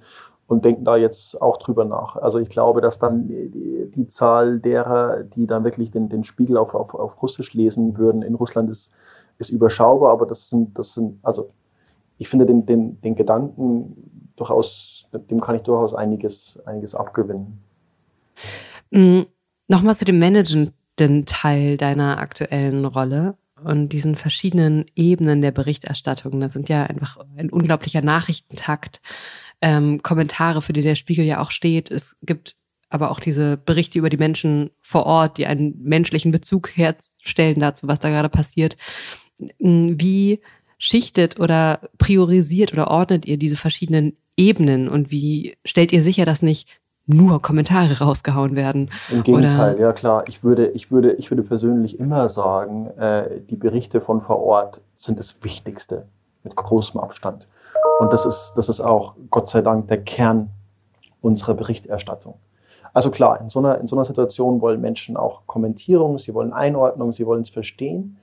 [0.48, 2.16] und denken da jetzt auch drüber nach.
[2.16, 6.74] Also ich glaube, dass dann die, Zahl derer, die dann wirklich den, den Spiegel auf,
[6.74, 8.90] auf, auf Russisch lesen würden, in Russland ist,
[9.38, 11.50] ist überschaubar, aber das sind, das sind, also
[12.18, 17.62] ich finde den, den, den Gedanken durchaus, dem kann ich durchaus einiges, einiges abgewinnen.
[18.90, 19.26] Mhm.
[19.68, 26.40] Nochmal zu dem managenden Teil deiner aktuellen Rolle und diesen verschiedenen Ebenen der Berichterstattung.
[26.40, 29.00] Das sind ja einfach ein unglaublicher Nachrichtentakt,
[29.60, 31.90] ähm, Kommentare, für die der Spiegel ja auch steht.
[31.90, 32.56] Es gibt
[32.90, 37.88] aber auch diese Berichte über die Menschen vor Ort, die einen menschlichen Bezug herstellen dazu,
[37.88, 38.76] was da gerade passiert.
[39.58, 40.40] Wie
[40.82, 46.42] schichtet oder priorisiert oder ordnet ihr diese verschiedenen Ebenen und wie stellt ihr sicher, dass
[46.42, 46.68] nicht
[47.06, 48.90] nur Kommentare rausgehauen werden?
[49.12, 49.80] Im Gegenteil, Oder?
[49.80, 50.24] ja klar.
[50.26, 54.80] Ich würde, ich, würde, ich würde persönlich immer sagen, äh, die Berichte von vor Ort
[54.96, 56.06] sind das Wichtigste
[56.42, 57.46] mit großem Abstand.
[58.00, 60.50] Und das ist, das ist auch, Gott sei Dank, der Kern
[61.20, 62.34] unserer Berichterstattung.
[62.92, 66.52] Also klar, in so einer, in so einer Situation wollen Menschen auch Kommentierung, sie wollen
[66.52, 68.18] Einordnung, sie wollen es verstehen.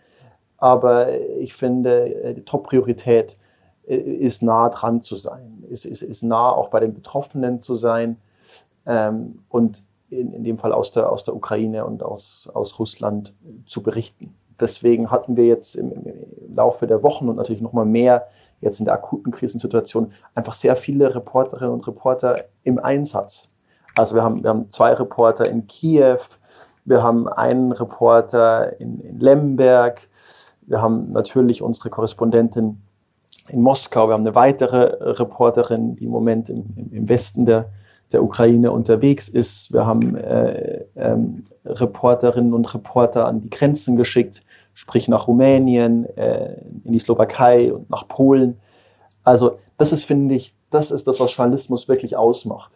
[0.60, 3.38] Aber ich finde, äh, die Top-Priorität
[3.88, 7.76] äh, ist nah dran zu sein, ist, ist, ist nah auch bei den Betroffenen zu
[7.76, 8.17] sein
[8.86, 13.34] ähm, und in, in dem Fall aus der, aus der Ukraine und aus, aus Russland
[13.65, 14.36] zu berichten.
[14.60, 18.28] Deswegen hatten wir jetzt im, im Laufe der Wochen und natürlich noch mal mehr
[18.62, 23.50] jetzt in der akuten Krisensituation einfach sehr viele Reporterinnen und Reporter im Einsatz.
[23.95, 26.19] Also wir haben, wir haben zwei Reporter in Kiew,
[26.86, 30.10] wir haben einen Reporter in, in Lemberg,
[30.69, 32.82] wir haben natürlich unsere Korrespondentin
[33.49, 34.08] in Moskau.
[34.08, 37.71] Wir haben eine weitere Reporterin, die im Moment im, im Westen der,
[38.12, 39.73] der Ukraine unterwegs ist.
[39.73, 44.41] Wir haben äh, ähm, Reporterinnen und Reporter an die Grenzen geschickt,
[44.75, 48.60] sprich nach Rumänien, äh, in die Slowakei und nach Polen.
[49.23, 52.71] Also das ist, finde ich, das ist das, was Journalismus wirklich ausmacht.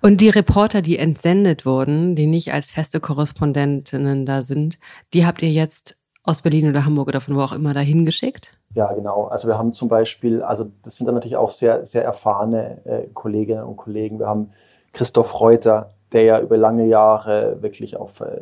[0.00, 4.78] Und die Reporter, die entsendet wurden, die nicht als feste Korrespondentinnen da sind,
[5.12, 8.52] die habt ihr jetzt aus Berlin oder Hamburg oder von wo auch immer dahin geschickt?
[8.74, 9.24] Ja, genau.
[9.24, 13.06] Also wir haben zum Beispiel, also das sind dann natürlich auch sehr, sehr erfahrene äh,
[13.14, 14.18] Kolleginnen und Kollegen.
[14.18, 14.50] Wir haben
[14.92, 18.40] Christoph Reuter, der ja über lange Jahre wirklich auf äh,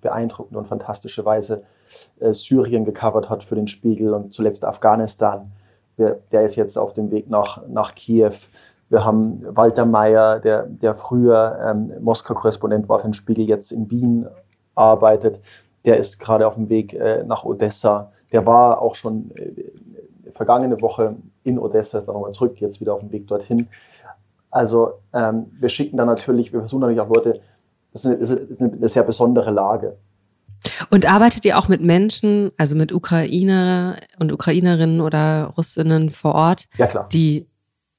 [0.00, 1.62] beeindruckende und fantastische Weise
[2.20, 5.52] äh, Syrien gecovert hat für den Spiegel und zuletzt Afghanistan.
[5.96, 8.34] Wir, der ist jetzt auf dem Weg nach, nach Kiew.
[8.88, 13.90] Wir haben Walter Mayer, der, der früher ähm, Moskau-Korrespondent war für den Spiegel, jetzt in
[13.90, 14.26] Wien
[14.74, 15.40] arbeitet
[15.86, 18.12] der ist gerade auf dem Weg äh, nach Odessa.
[18.32, 22.94] Der war auch schon äh, vergangene Woche in Odessa, ist dann nochmal zurück, jetzt wieder
[22.94, 23.68] auf dem Weg dorthin.
[24.50, 27.40] Also ähm, wir schicken dann natürlich, wir versuchen natürlich auch Leute,
[27.92, 29.96] das ist eine, das ist eine sehr besondere Lage.
[30.90, 36.66] Und arbeitet ihr auch mit Menschen, also mit Ukrainer und Ukrainerinnen oder Russinnen vor Ort,
[36.76, 37.08] ja, klar.
[37.12, 37.46] die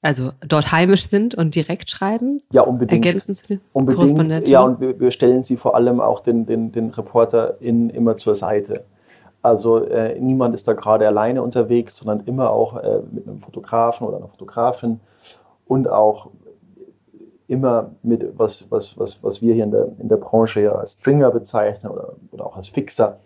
[0.01, 2.37] also dort heimisch sind und direkt schreiben?
[2.51, 3.05] Ja, unbedingt.
[3.05, 4.47] Ergänzen zu den unbedingt.
[4.47, 8.35] Ja, und wir, wir, stellen sie vor allem auch den, den, den ReporterInnen immer zur
[8.35, 8.85] Seite.
[9.41, 14.07] Also äh, niemand ist da gerade alleine unterwegs, sondern immer auch äh, mit einem Fotografen
[14.07, 14.99] oder einer Fotografin
[15.65, 16.29] und auch
[17.47, 20.93] immer mit, was, was, was, was wir hier in der, in der Branche ja als
[20.93, 23.19] Stringer bezeichnen oder, oder auch als Fixer.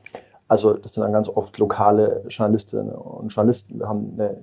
[0.48, 3.80] Also das sind dann ganz oft lokale Journalistinnen und Journalisten.
[3.80, 4.38] Wir haben eine,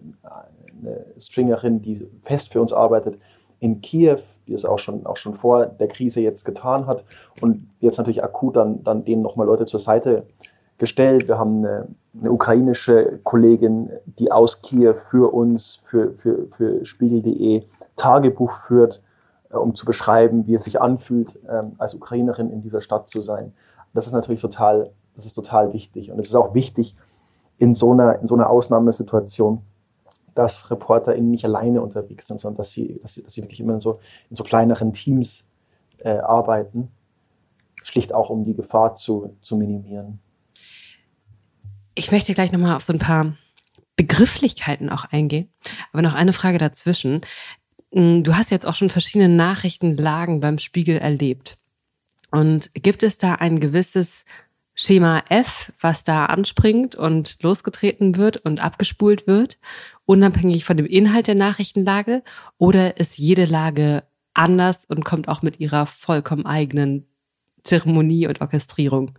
[0.80, 3.18] eine Stringerin, die fest für uns arbeitet
[3.60, 7.04] in Kiew, die es auch schon, auch schon vor der Krise jetzt getan hat
[7.40, 10.24] und jetzt natürlich akut dann, dann denen nochmal Leute zur Seite
[10.78, 11.26] gestellt.
[11.26, 11.88] Wir haben eine,
[12.18, 17.64] eine, ukrainische Kollegin, die aus Kiew für uns, für, für, für Spiegel.de
[17.96, 19.02] Tagebuch führt,
[19.50, 23.22] äh, um zu beschreiben, wie es sich anfühlt, äh, als Ukrainerin in dieser Stadt zu
[23.22, 23.52] sein.
[23.92, 26.10] Das ist natürlich total, das ist total wichtig.
[26.12, 26.96] Und es ist auch wichtig
[27.58, 29.62] in so einer, in so einer Ausnahmesituation,
[30.38, 33.74] dass ReporterInnen nicht alleine unterwegs sind, sondern dass sie, dass sie, dass sie wirklich immer
[33.74, 33.98] in so,
[34.30, 35.44] in so kleineren Teams
[35.98, 36.92] äh, arbeiten,
[37.82, 40.20] schlicht auch um die Gefahr zu, zu minimieren.
[41.96, 43.34] Ich möchte gleich nochmal auf so ein paar
[43.96, 45.48] Begrifflichkeiten auch eingehen,
[45.92, 47.22] aber noch eine Frage dazwischen.
[47.90, 51.58] mm, du hast jetzt auch schon verschiedene Nachrichtenlagen beim Spiegel erlebt.
[52.30, 54.24] Und gibt es da ein gewisses
[54.76, 59.58] Schema F, was da anspringt und losgetreten wird und abgespult wird,
[60.08, 62.22] unabhängig von dem Inhalt der Nachrichtenlage?
[62.56, 67.06] Oder ist jede Lage anders und kommt auch mit ihrer vollkommen eigenen
[67.62, 69.18] Zeremonie und Orchestrierung?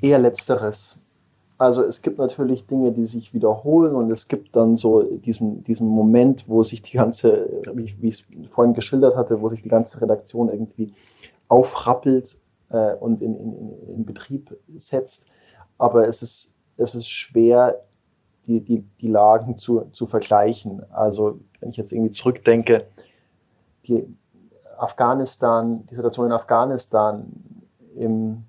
[0.00, 0.98] Eher letzteres.
[1.58, 5.88] Also es gibt natürlich Dinge, die sich wiederholen und es gibt dann so diesen, diesen
[5.88, 10.00] Moment, wo sich die ganze, wie, ich es vorhin geschildert hatte, wo sich die ganze
[10.00, 10.92] Redaktion irgendwie
[11.48, 15.26] aufrappelt äh, und in, in, in Betrieb setzt.
[15.78, 17.85] Aber es ist, es ist schwer,
[18.46, 20.82] die, die, die Lagen zu, zu vergleichen.
[20.92, 22.86] Also wenn ich jetzt irgendwie zurückdenke,
[23.86, 24.06] die
[24.78, 27.26] Afghanistan, die Situation in Afghanistan
[27.96, 28.44] im,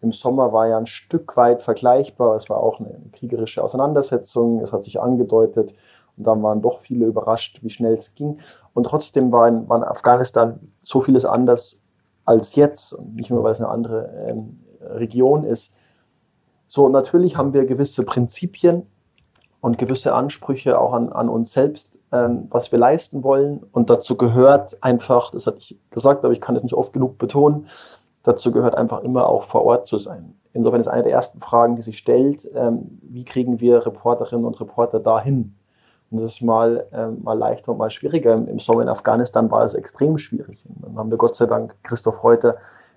[0.00, 2.36] im Sommer war ja ein Stück weit vergleichbar.
[2.36, 5.74] Es war auch eine kriegerische Auseinandersetzung, es hat sich angedeutet
[6.16, 8.40] und dann waren doch viele überrascht, wie schnell es ging.
[8.74, 11.80] Und trotzdem war in, war in Afghanistan so vieles anders
[12.24, 14.46] als jetzt, nicht nur, weil es eine andere ähm,
[14.80, 15.74] Region ist.
[16.68, 18.86] So, natürlich haben wir gewisse Prinzipien,
[19.62, 23.64] und gewisse Ansprüche auch an, an uns selbst, ähm, was wir leisten wollen.
[23.70, 27.16] Und dazu gehört einfach, das hatte ich gesagt, aber ich kann es nicht oft genug
[27.16, 27.68] betonen,
[28.24, 30.34] dazu gehört einfach immer auch vor Ort zu sein.
[30.52, 34.60] Insofern ist eine der ersten Fragen, die sich stellt, ähm, wie kriegen wir Reporterinnen und
[34.60, 35.54] Reporter dahin?
[36.10, 38.34] Und das ist mal, ähm, mal leichter und mal schwieriger.
[38.34, 40.66] Im, Sommer in Afghanistan war es extrem schwierig.
[40.68, 42.56] Und dann haben wir Gott sei Dank Christoph Reuter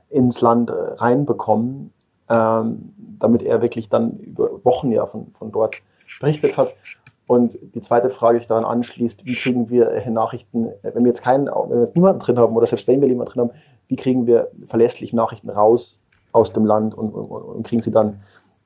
[0.09, 1.93] ins Land äh, reinbekommen,
[2.27, 5.75] ähm, damit er wirklich dann über Wochen ja von, von dort
[6.19, 6.73] berichtet hat.
[7.27, 11.03] Und die zweite Frage, die sich daran anschließt, wie kriegen wir äh, Nachrichten, äh, wenn
[11.03, 13.41] wir jetzt keinen, wenn wir jetzt niemanden drin haben oder selbst wenn wir jemanden drin
[13.41, 13.51] haben,
[13.87, 15.99] wie kriegen wir verlässlich Nachrichten raus
[16.31, 18.21] aus dem Land und, und, und kriegen sie dann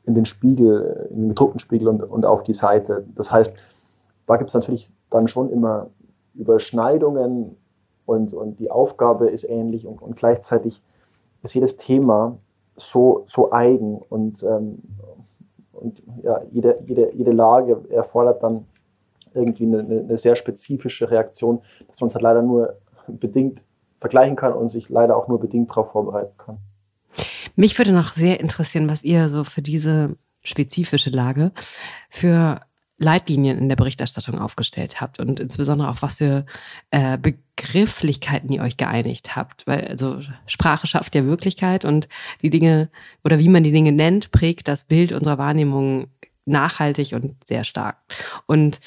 [0.06, 3.06] in den Spiegel, in den gedruckten Spiegel und, und auf die Seite.
[3.16, 3.54] Das heißt,
[4.28, 5.88] da gibt es natürlich dann schon immer
[6.36, 7.56] Überschneidungen
[8.06, 10.82] und, und die Aufgabe ist ähnlich und, und gleichzeitig
[11.44, 12.38] ist jedes Thema
[12.76, 14.80] so, so eigen und, ähm,
[15.80, 18.66] und ja, jede, jede, jede Lage erfordert dann
[19.34, 23.62] irgendwie eine, eine sehr spezifische Reaktion, dass man es halt leider nur bedingt
[24.00, 26.58] vergleichen kann und sich leider auch nur bedingt darauf vorbereiten kann.
[27.56, 31.52] Mich würde noch sehr interessieren, was ihr so für diese spezifische Lage
[32.10, 32.62] für
[33.00, 36.46] Leitlinien in der Berichterstattung aufgestellt habt und insbesondere auch was für
[36.92, 39.66] äh, Begrifflichkeiten ihr euch geeinigt habt.
[39.66, 42.08] Weil also Sprache schafft ja Wirklichkeit und
[42.42, 42.90] die Dinge
[43.24, 46.08] oder wie man die Dinge nennt, prägt das Bild unserer Wahrnehmung
[46.46, 47.98] nachhaltig und sehr stark.
[48.46, 48.82] Und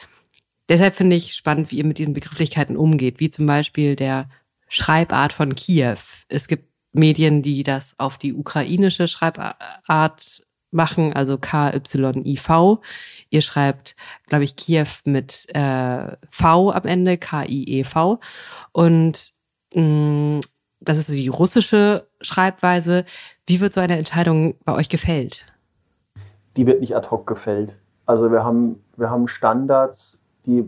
[0.69, 4.29] deshalb finde ich spannend, wie ihr mit diesen Begrifflichkeiten umgeht, wie zum Beispiel der
[4.69, 5.99] Schreibart von Kiew.
[6.29, 12.81] Es gibt Medien, die das auf die ukrainische Schreibart machen, also K-Y-I-V.
[13.31, 18.19] Ihr schreibt, glaube ich, Kiew mit äh, V am Ende, K-I-E-V.
[18.73, 19.33] Und
[19.75, 20.41] mh, mm,
[20.81, 23.05] das ist die russische Schreibweise.
[23.47, 25.47] Wie wird so eine Entscheidung bei euch gefällt?
[26.57, 27.77] Die wird nicht ad hoc gefällt.
[28.05, 30.65] Also wir haben, wir haben Standards, die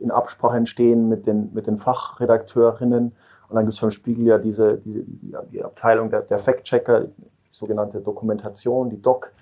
[0.00, 3.12] in Absprache entstehen mit den, mit den Fachredakteurinnen.
[3.48, 5.04] Und dann gibt es beim Spiegel ja diese, diese
[5.50, 7.12] die, Abteilung der, der Fact-Checker, die
[7.50, 9.32] sogenannte Dokumentation, die Doc,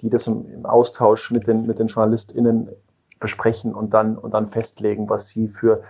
[0.00, 2.68] die das im, im Austausch mit den, mit den JournalistInnen
[3.20, 5.82] besprechen und dann, und dann festlegen, was sie für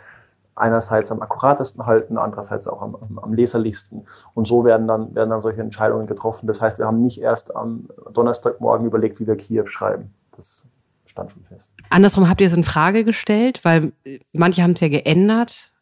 [0.57, 4.07] einerseits am akkuratesten halten, andererseits auch am, am, leserlichsten.
[4.35, 6.47] Und so werden dann, werden dann solche Entscheidungen getroffen.
[6.47, 10.15] Das heißt, wir haben nicht erst am Donnerstagmorgen überlegt, wie wir Kiew schreiben.
[10.37, 10.65] Das
[11.07, 11.71] stand schon fest.
[11.91, 13.93] Andersrum habt ihr es in Frage gestellt, weil
[14.33, 15.73] manche haben es ja geändert,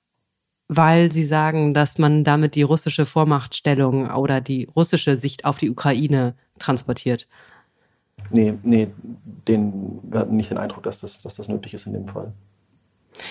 [0.68, 5.70] weil sie sagen, dass man damit die russische Vormachtstellung oder die russische Sicht auf die
[5.70, 7.28] Ukraine transportiert.
[8.30, 8.88] Nee, nee,
[9.48, 12.32] den, wir hatten nicht den Eindruck, dass das, dass das nötig ist in dem Fall.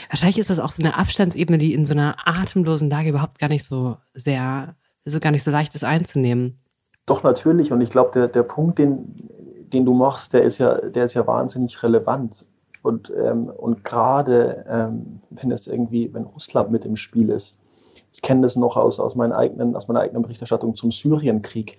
[0.09, 3.49] Wahrscheinlich ist das auch so eine Abstandsebene, die in so einer atemlosen Lage überhaupt gar
[3.49, 4.75] nicht so sehr,
[5.05, 6.59] so gar nicht so leicht ist einzunehmen.
[7.05, 7.71] Doch, natürlich.
[7.71, 9.29] Und ich glaube, der, der Punkt, den,
[9.73, 12.45] den du machst, der ist ja, der ist ja wahnsinnig relevant.
[12.83, 17.57] Und, ähm, und gerade ähm, wenn es irgendwie, wenn Russland mit im Spiel ist,
[18.13, 21.77] ich kenne das noch aus, aus, meinen eigenen, aus meiner eigenen Berichterstattung zum Syrienkrieg.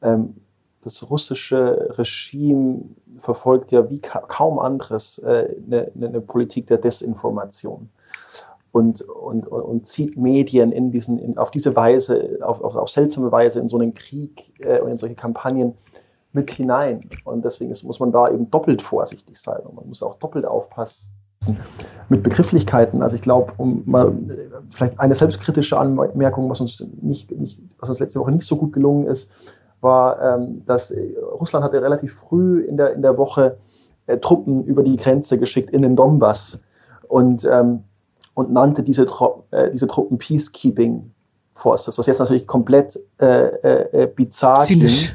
[0.00, 0.36] Ähm,
[0.82, 2.82] das russische Regime
[3.18, 7.88] verfolgt ja wie ka kaum anderes äh, eine, eine, Politik der Desinformation
[8.72, 13.30] und, und, und zieht Medien in diesen, in, auf diese Weise, auf, auf, auf seltsame
[13.30, 15.74] Weise in so einen Krieg äh, und in solche Kampagnen
[16.32, 17.08] mit hinein.
[17.24, 20.46] Und deswegen ist, muss man da eben doppelt vorsichtig sein und man muss auch doppelt
[20.46, 21.12] aufpassen
[22.08, 23.02] mit Begrifflichkeiten.
[23.02, 27.88] Also ich glaube, um mal äh, vielleicht eine selbstkritische Anmerkung, was uns nicht, nicht, was
[27.88, 29.30] uns letzte Woche nicht so gut gelungen ist,
[29.82, 33.58] war, ähm, dass äh, Russland hatte relativ früh in der, in der Woche
[34.06, 36.60] äh, Truppen über die Grenze geschickt in den Donbass.
[37.08, 37.84] Und, ähm,
[38.34, 39.06] und nannte diese,
[39.50, 41.12] äh, diese Truppen Peacekeeping
[41.54, 45.14] Forces, was jetzt natürlich komplett äh, äh, bizarr zynisch.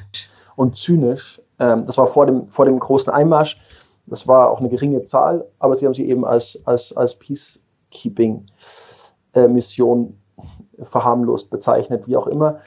[0.55, 1.41] und zynisch.
[1.59, 3.59] Ähm, das war vor dem, vor dem großen Einmarsch.
[4.05, 10.15] Das war auch eine geringe Zahl, aber sie haben sie eben als, als, als Peacekeeping-Mission
[10.81, 12.59] verharmlost bezeichnet, wie auch immer.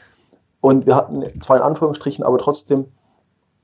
[0.60, 2.86] Und wir hatten zwar in Anführungsstrichen, aber trotzdem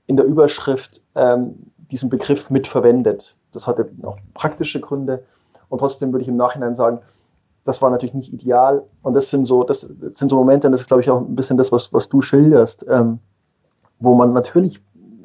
[0.06, 3.36] in der Überschrift ähm, diesen Begriff mitverwendet.
[3.52, 5.24] Das hatte auch praktische Gründe.
[5.68, 7.00] Und trotzdem würde ich im Nachhinein sagen,
[7.64, 8.84] das war natürlich nicht ideal.
[9.02, 11.36] Und das sind so, das sind so Momente, und das ist, glaube ich, auch ein
[11.36, 13.18] bisschen das, was, was du schilderst, ähm,
[13.98, 14.80] wo man natürlich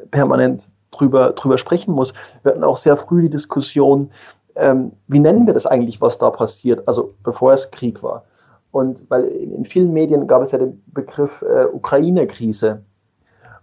[0.09, 2.13] permanent drüber, drüber sprechen muss.
[2.43, 4.11] Wir hatten auch sehr früh die Diskussion,
[4.55, 8.23] ähm, wie nennen wir das eigentlich, was da passiert, also bevor es Krieg war.
[8.71, 12.83] Und weil in vielen Medien gab es ja den Begriff äh, Ukraine-Krise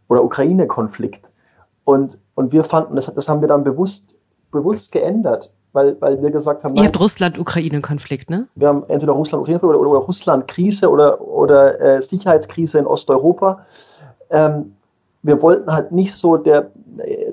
[0.09, 1.33] oder Ukraine-Konflikt.
[1.85, 4.19] Und, und wir fanden, das, das haben wir dann bewusst,
[4.51, 6.75] bewusst geändert weil, weil wir gesagt haben.
[6.77, 8.49] Ihr habt Russland-Ukraine-Konflikt, ne?
[8.55, 13.65] Wir haben entweder Russland-Ukraine oder, oder, Russland-Krise oder, oder äh, Sicherheitskrise in Osteuropa.
[14.31, 14.75] Ähm,
[15.23, 16.71] wir wollten halt nicht so der,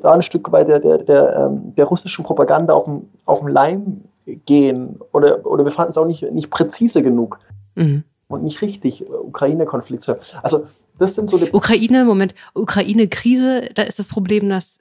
[0.02, 3.50] da ein Stück weit der, der, der, ähm, der russischen Propaganda auf den, auf den
[3.50, 4.04] Leim
[4.46, 7.40] gehen oder, oder wir fanden es auch nicht, nicht präzise genug
[7.76, 8.04] mhm.
[8.28, 10.08] und nicht richtig, Ukraine-Konflikt.
[10.42, 14.80] Also das sind so die Ukraine, Moment, Ukraine-Krise, da ist das Problem, dass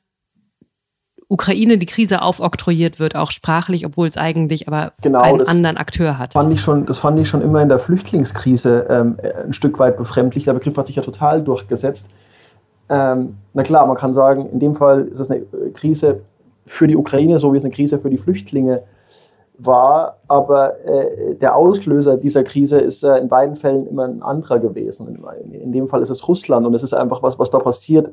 [1.29, 6.19] Ukraine die Krise aufoktroyiert wird, auch sprachlich, obwohl es eigentlich aber genau, einen anderen Akteur
[6.19, 6.35] hat.
[6.35, 9.97] Fand ich schon, das fand ich schon immer in der Flüchtlingskrise ähm, ein Stück weit
[9.97, 10.45] befremdlich.
[10.45, 12.09] Der Begriff hat sich ja total durchgesetzt.
[12.89, 16.21] Ähm, na klar, man kann sagen, in dem Fall ist es eine Krise
[16.67, 18.83] für die Ukraine, so wie es eine Krise für die Flüchtlinge
[19.59, 20.19] war.
[20.29, 25.25] Aber äh, der Auslöser dieser Krise ist äh, in beiden Fällen immer ein anderer gewesen.
[25.53, 28.11] In, dem Fall ist es Russland und es ist einfach was, was da passiert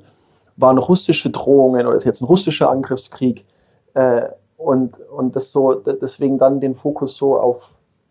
[0.58, 3.46] waren russische Drohungen oder ist jetzt ein russischer Angriffskrieg.
[3.94, 4.24] Äh,
[4.58, 7.70] und, und das so, deswegen dann den Fokus so auf,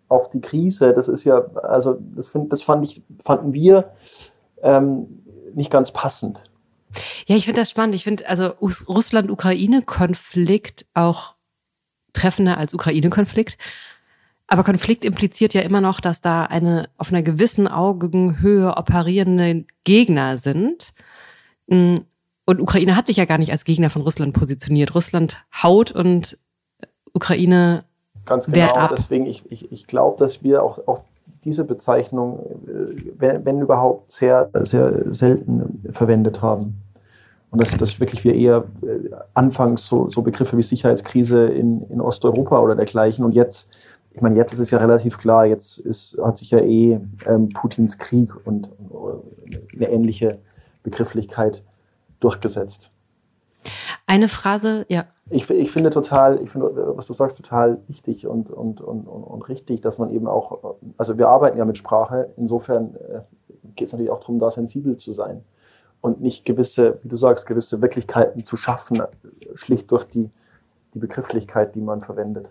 [0.08, 3.90] auf die Krise, das ist ja, also das, find, das fand ich, fanden wir
[4.62, 5.22] ähm,
[5.54, 6.42] nicht ganz passend.
[7.26, 7.94] Ja, ich finde das spannend.
[7.94, 11.36] Ich finde also Russland-Ukraine-Konflikt auch
[12.12, 13.58] treffender als Ukraine-Konflikt.
[14.46, 20.36] Aber Konflikt impliziert ja immer noch, dass da eine auf einer gewissen Augenhöhe operierende Gegner
[20.36, 20.92] sind.
[21.68, 22.04] Hm,
[22.46, 24.94] und Ukraine hat sich ja gar nicht als Gegner von Russland positioniert.
[24.94, 26.36] Russland haut und
[27.12, 27.84] Ukraine
[28.26, 28.92] Ganz genau, wehrt ab.
[28.96, 31.02] deswegen, ich, ich, ich glaube, dass wir auch, auch
[31.44, 36.82] diese Bezeichnung, äh, wenn, wenn überhaupt, sehr, sehr selten verwendet haben.
[37.50, 42.00] Und dass, dass wirklich wir eher äh, anfangs so, so Begriffe wie Sicherheitskrise in, in
[42.00, 43.68] Osteuropa oder dergleichen und jetzt,
[44.12, 47.48] ich meine, jetzt ist es ja relativ klar, jetzt ist, hat sich ja eh ähm,
[47.48, 49.22] Putins Krieg und, und
[49.74, 50.38] eine ähnliche
[50.82, 51.64] Begrifflichkeit
[52.20, 52.92] durchgesetzt.
[54.06, 55.04] Eine Phrase, ja.
[55.28, 59.48] Ich, ich finde total, ich finde, was du sagst, total wichtig und, und, und, und,
[59.48, 63.20] richtig, dass man eben auch, also wir arbeiten ja mit Sprache, insofern äh,
[63.76, 65.44] geht es natürlich auch darum, da sensibel zu sein
[66.00, 69.02] und nicht gewisse, wie du sagst, gewisse Wirklichkeiten zu schaffen,
[69.54, 70.30] schlicht durch die,
[70.94, 72.48] die Begrifflichkeit, die man verwendet.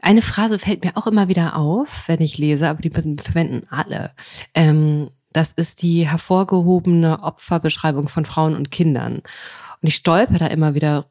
[0.00, 4.12] Eine Phrase fällt mir auch immer wieder auf, wenn ich lese, aber die verwenden alle.
[4.54, 9.16] Ähm, das ist die hervorgehobene Opferbeschreibung von Frauen und Kindern.
[9.16, 11.06] Und ich stolper da immer wieder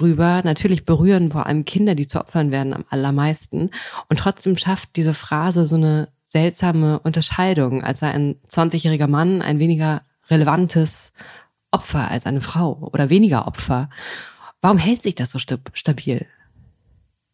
[0.00, 0.42] rüber.
[0.44, 3.70] Natürlich berühren vor allem Kinder, die zu Opfern werden, am allermeisten.
[4.08, 9.58] Und trotzdem schafft diese Phrase so eine seltsame Unterscheidung, als sei ein 20-jähriger Mann ein
[9.58, 11.12] weniger relevantes
[11.70, 13.88] Opfer als eine Frau oder weniger Opfer.
[14.60, 16.26] Warum hält sich das so stabil?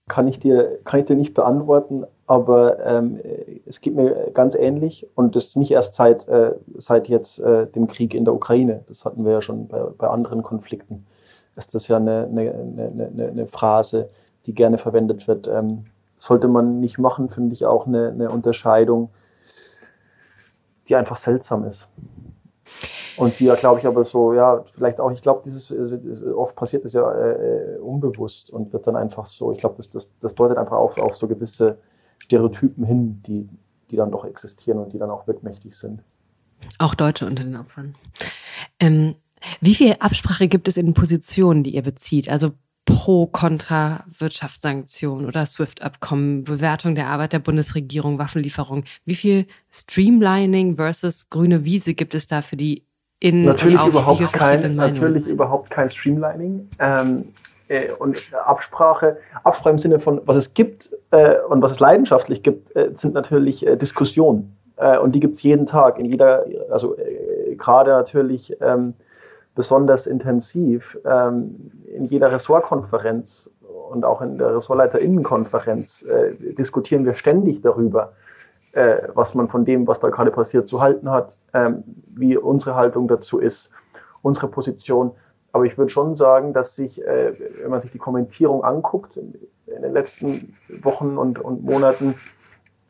[0.08, 3.20] Kann ich dir, kann ich dir nicht beantworten, aber ähm,
[3.66, 7.88] es geht mir ganz ähnlich und das nicht erst seit, äh, seit jetzt äh, dem
[7.88, 8.84] Krieg in der Ukraine.
[8.86, 11.06] Das hatten wir ja schon bei, bei anderen Konflikten.
[11.56, 14.08] Ist das ja eine, eine, eine, eine Phrase,
[14.46, 15.48] die gerne verwendet wird.
[15.48, 19.10] Ähm, sollte man nicht machen, finde ich auch eine, eine Unterscheidung,
[20.88, 21.88] die einfach seltsam ist.
[23.18, 26.84] Und die ja, glaube ich, aber so, ja, vielleicht auch, ich glaube, dieses, oft passiert
[26.84, 30.34] das ja äh, äh, unbewusst und wird dann einfach so, ich glaube, das, das, das
[30.34, 31.78] deutet einfach auf, auf so gewisse
[32.20, 33.48] Stereotypen hin, die,
[33.90, 36.02] die dann doch existieren und die dann auch wirkmächtig sind.
[36.78, 37.94] Auch Deutsche unter den Opfern.
[38.80, 39.16] Ähm,
[39.60, 42.28] wie viel Absprache gibt es in Positionen, die ihr bezieht?
[42.28, 42.52] Also
[42.84, 48.84] pro, kontra Wirtschaftssanktionen oder SWIFT-Abkommen, Bewertung der Arbeit der Bundesregierung, Waffenlieferung.
[49.04, 52.87] Wie viel Streamlining versus grüne Wiese gibt es da für die
[53.20, 56.68] in natürlich überhaupt kein, Natürlich überhaupt kein Streamlining.
[56.78, 57.32] Ähm,
[57.68, 58.16] äh, und
[58.46, 62.90] Absprache, Absprache im Sinne von, was es gibt äh, und was es leidenschaftlich gibt, äh,
[62.94, 64.56] sind natürlich äh, Diskussionen.
[64.76, 68.94] Äh, und die gibt es jeden Tag, in jeder, also äh, gerade natürlich ähm,
[69.54, 73.50] besonders intensiv, ähm, in jeder Ressortkonferenz
[73.90, 76.04] und auch in der Ressortleiterinnenkonferenz
[76.58, 78.12] diskutieren wir ständig darüber,
[78.72, 81.84] äh, was man von dem, was da gerade passiert, zu halten hat, ähm,
[82.16, 83.70] wie unsere Haltung dazu ist,
[84.22, 85.12] unsere Position.
[85.52, 89.82] Aber ich würde schon sagen, dass sich, äh, wenn man sich die Kommentierung anguckt, in
[89.82, 92.14] den letzten Wochen und, und Monaten,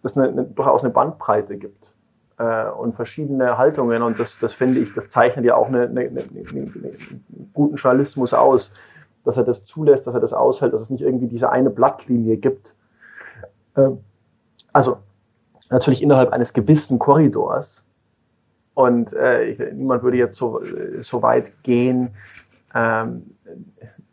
[0.03, 1.95] es eine, eine, durchaus eine Bandbreite gibt
[2.39, 4.03] äh, und verschiedene Haltungen.
[4.03, 8.73] Und das, das finde ich, das zeichnet ja auch eine, eine, einen guten Journalismus aus,
[9.25, 12.37] dass er das zulässt, dass er das aushält, dass es nicht irgendwie diese eine Blattlinie
[12.37, 12.75] gibt.
[13.75, 13.91] Äh,
[14.73, 14.99] also
[15.71, 17.85] natürlich innerhalb eines gewissen Korridors.
[18.75, 20.61] Und äh, niemand würde jetzt so,
[21.01, 22.11] so weit gehen,
[22.75, 23.35] ähm,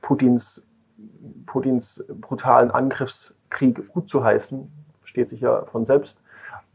[0.02, 0.64] Putins,
[1.46, 4.72] Putins brutalen Angriffskrieg gut zu heißen.
[5.02, 6.20] Versteht sich ja von selbst.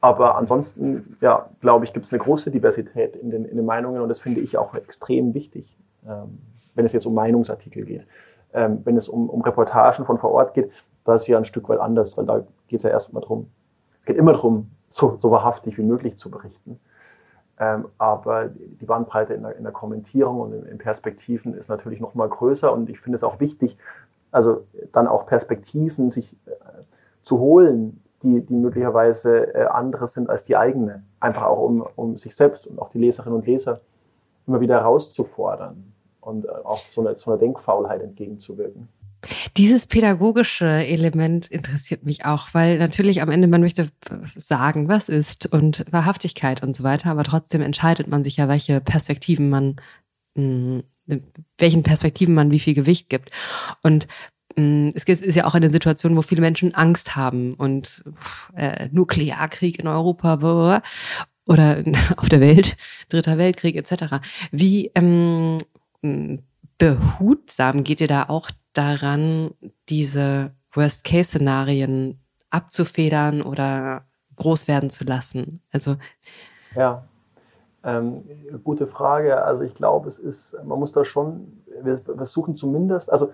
[0.00, 4.00] Aber ansonsten, ja, glaube ich, gibt es eine große Diversität in den, in den Meinungen
[4.00, 5.76] und das finde ich auch extrem wichtig,
[6.06, 6.38] ähm,
[6.74, 8.06] wenn es jetzt um Meinungsartikel geht.
[8.54, 10.70] Ähm, wenn es um, um Reportagen von vor Ort geht,
[11.04, 13.50] da ist ja ein Stück weit anders, weil da geht es ja erstmal darum,
[14.00, 16.80] es geht immer darum, so, so wahrhaftig wie möglich zu berichten.
[17.58, 22.00] Ähm, aber die Bandbreite in der, in der Kommentierung und in, in, Perspektiven ist natürlich
[22.00, 23.76] noch mal größer und ich finde es auch wichtig,
[24.30, 26.50] also dann auch Perspektiven sich äh,
[27.22, 31.02] zu holen, die, die möglicherweise äh, andere sind als die eigene.
[31.20, 33.80] Einfach auch, um, um sich selbst und auch die Leserinnen und Leser
[34.46, 38.88] immer wieder herauszufordern und äh, auch so einer, so einer Denkfaulheit entgegenzuwirken.
[39.56, 43.90] Dieses pädagogische Element interessiert mich auch, weil natürlich am Ende man möchte
[44.36, 48.80] sagen, was ist und Wahrhaftigkeit und so weiter, aber trotzdem entscheidet man sich ja, welche
[48.80, 49.76] Perspektiven man,
[50.34, 51.22] mh, hm,
[51.58, 53.30] welchen Perspektiven man wie viel Gewicht gibt.
[53.82, 54.06] Und
[54.56, 58.04] Mm, es ist ja auch eine Situation, wo viele Menschen Angst haben und
[58.54, 60.82] äh, Nuklearkrieg in Europa
[61.46, 61.82] oder
[62.16, 62.76] auf der Welt,
[63.08, 64.16] Dritter Weltkrieg etc.
[64.50, 65.58] Wie ähm,
[66.78, 69.52] behutsam geht ihr da auch daran,
[69.88, 74.06] diese Worst-Case-Szenarien abzufedern oder
[74.36, 75.62] groß werden zu lassen?
[75.72, 75.96] Also
[76.74, 77.04] ja,
[77.82, 78.24] ähm,
[78.64, 79.42] gute Frage.
[79.42, 83.32] Also ich glaube, es ist, man muss da schon, wir versuchen zumindest, also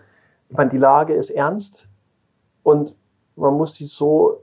[0.48, 1.88] ich meine, die Lage ist ernst
[2.62, 2.94] und
[3.34, 4.42] man muss sie so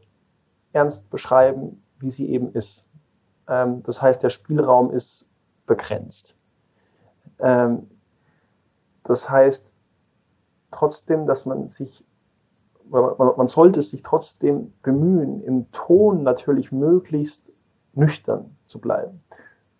[0.73, 2.85] ernst beschreiben, wie sie eben ist.
[3.47, 5.25] Ähm, das heißt, der Spielraum ist
[5.65, 6.37] begrenzt.
[7.39, 7.89] Ähm,
[9.03, 9.72] das heißt
[10.73, 12.05] trotzdem, dass man sich,
[12.89, 17.51] man, man sollte sich trotzdem bemühen, im Ton natürlich möglichst
[17.93, 19.23] nüchtern zu bleiben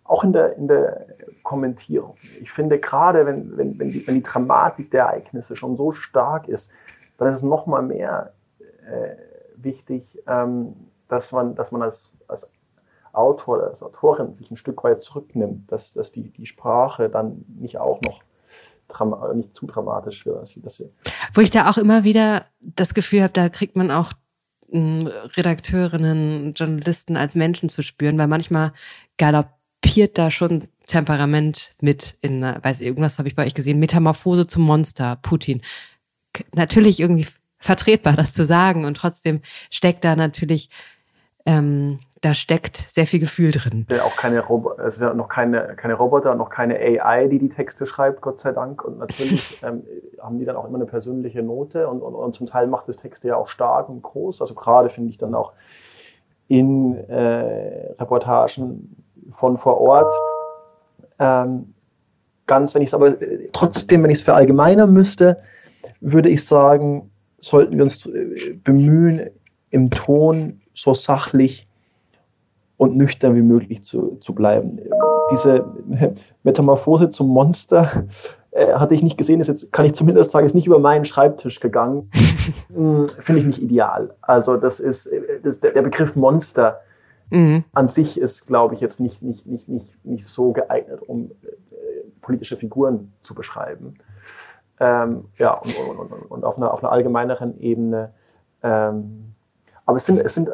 [0.04, 1.06] auch in der, in der
[1.42, 2.14] Kommentierung.
[2.40, 6.46] Ich finde gerade, wenn, wenn, wenn, die, wenn die Dramatik der Ereignisse schon so stark
[6.46, 6.70] ist,
[7.16, 8.32] dann ist es noch mal mehr
[8.86, 9.16] äh,
[9.56, 10.74] wichtig, ähm,
[11.08, 12.50] dass man, dass man als, als
[13.12, 17.78] Autor als Autorin sich ein Stück weit zurücknimmt, dass, dass die, die Sprache dann nicht
[17.78, 18.22] auch noch
[19.34, 20.38] nicht zu dramatisch wird.
[20.64, 20.90] Dass sie,
[21.32, 24.12] Wo ich da auch immer wieder das Gefühl habe, da kriegt man auch
[24.70, 28.72] hm, Redakteurinnen, Journalisten als Menschen zu spüren, weil manchmal
[29.18, 29.54] galoppiert
[29.84, 34.46] galoppiert da schon Temperament mit in, weiß ich, irgendwas habe ich bei euch gesehen, Metamorphose
[34.46, 35.62] zum Monster, Putin.
[36.54, 37.26] Natürlich irgendwie
[37.58, 40.68] vertretbar, das zu sagen und trotzdem steckt da natürlich,
[41.46, 43.86] ähm, da steckt sehr viel Gefühl drin.
[43.90, 47.50] Ja, auch keine Robo es sind noch keine, keine Roboter, noch keine AI, die die
[47.50, 48.82] Texte schreibt, Gott sei Dank.
[48.82, 49.82] Und natürlich ähm,
[50.20, 52.96] haben die dann auch immer eine persönliche Note und, und, und zum Teil macht das
[52.96, 54.40] Texte ja auch stark und groß.
[54.40, 55.52] Also gerade finde ich dann auch
[56.48, 58.84] in äh, Reportagen
[59.28, 60.14] von vor Ort.
[61.18, 61.74] Ähm,
[62.46, 63.14] ganz, wenn ich es aber
[63.52, 65.42] trotzdem, wenn ich es verallgemeinern müsste,
[66.00, 69.28] würde ich sagen, sollten wir uns äh, bemühen,
[69.70, 71.66] im Ton so sachlich
[72.76, 74.80] und nüchtern wie möglich zu, zu bleiben.
[75.30, 75.64] Diese
[76.42, 78.06] Metamorphose zum Monster
[78.50, 81.04] äh, hatte ich nicht gesehen, ist jetzt, kann ich zumindest sagen, ist nicht über meinen
[81.04, 82.10] Schreibtisch gegangen.
[82.74, 84.14] Hm, finde ich nicht ideal.
[84.20, 86.80] Also das ist äh, das, der Begriff Monster
[87.30, 87.64] mhm.
[87.72, 91.76] an sich ist, glaube ich, jetzt nicht, nicht, nicht, nicht, nicht so geeignet, um äh,
[92.20, 93.94] politische Figuren zu beschreiben.
[94.78, 98.12] Ähm, ja, und, und, und, und, auf, einer, auf einer allgemeineren Ebene.
[98.62, 99.34] Ähm,
[99.86, 100.50] aber es sind, es sind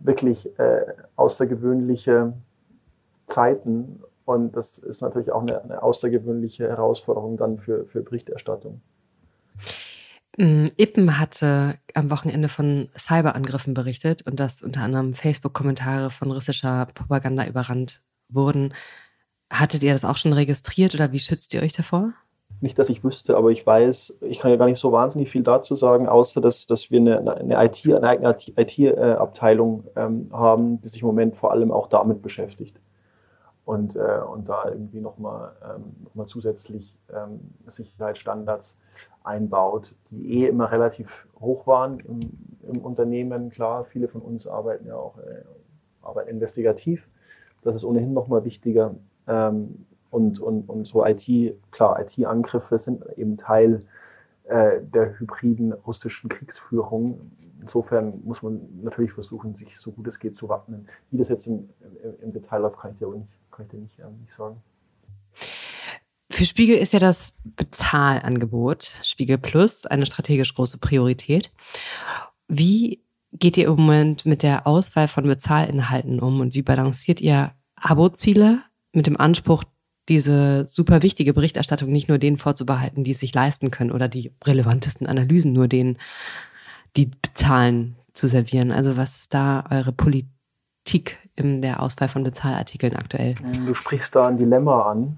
[0.00, 0.86] wirklich äh,
[1.16, 2.32] außergewöhnliche
[3.26, 8.80] Zeiten und das ist natürlich auch eine, eine außergewöhnliche Herausforderung dann für, für Berichterstattung.
[10.38, 16.86] Mm, Ippen hatte am Wochenende von Cyberangriffen berichtet und dass unter anderem Facebook-Kommentare von russischer
[16.94, 18.72] Propaganda überrannt wurden.
[19.52, 22.12] Hattet ihr das auch schon registriert oder wie schützt ihr euch davor?
[22.60, 25.42] Nicht, dass ich wüsste, aber ich weiß, ich kann ja gar nicht so wahnsinnig viel
[25.42, 30.88] dazu sagen, außer dass, dass wir eine, eine IT, eine eigene IT-Abteilung ähm, haben, die
[30.88, 32.78] sich im Moment vor allem auch damit beschäftigt.
[33.64, 38.76] und, äh, und da irgendwie nochmal ähm, noch zusätzlich ähm, Sicherheitsstandards
[39.22, 42.20] einbaut, die eh immer relativ hoch waren im,
[42.68, 43.50] im Unternehmen.
[43.50, 45.44] Klar, viele von uns arbeiten ja auch äh,
[46.02, 47.08] arbeiten investigativ.
[47.62, 48.94] Das ist ohnehin nochmal wichtiger.
[49.26, 51.26] Ähm, und, und, und so IT,
[51.70, 53.84] klar, IT-Angriffe sind eben Teil
[54.44, 57.30] äh, der hybriden russischen Kriegsführung.
[57.60, 60.88] Insofern muss man natürlich versuchen, sich so gut es geht zu wappnen.
[61.10, 61.70] Wie das jetzt im,
[62.20, 64.60] im, Detail läuft, kann ich dir, nicht, kann ich dir nicht, äh, nicht sagen.
[66.32, 71.52] Für Spiegel ist ja das Bezahlangebot, Spiegel Plus, eine strategisch große Priorität.
[72.48, 77.52] Wie geht ihr im Moment mit der Auswahl von Bezahlinhalten um und wie balanciert ihr
[77.76, 79.64] Abo-Ziele mit dem Anspruch,
[80.10, 84.32] diese super wichtige Berichterstattung nicht nur denen vorzubehalten, die es sich leisten können oder die
[84.44, 85.96] relevantesten Analysen nur denen,
[86.96, 88.72] die bezahlen, zu servieren.
[88.72, 93.34] Also was ist da eure Politik in der Auswahl von Bezahlartikeln aktuell?
[93.64, 95.16] Du sprichst da ein Dilemma an,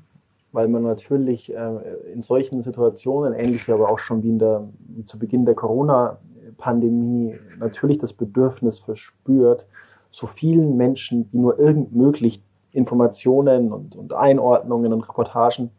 [0.52, 1.78] weil man natürlich äh,
[2.12, 7.38] in solchen Situationen, ähnlich aber auch schon wie, in der, wie zu Beginn der Corona-Pandemie,
[7.58, 9.66] natürlich das Bedürfnis verspürt,
[10.10, 12.42] so vielen Menschen wie nur irgend möglich
[12.72, 15.70] Informationen und, und Einordnungen und Reportagen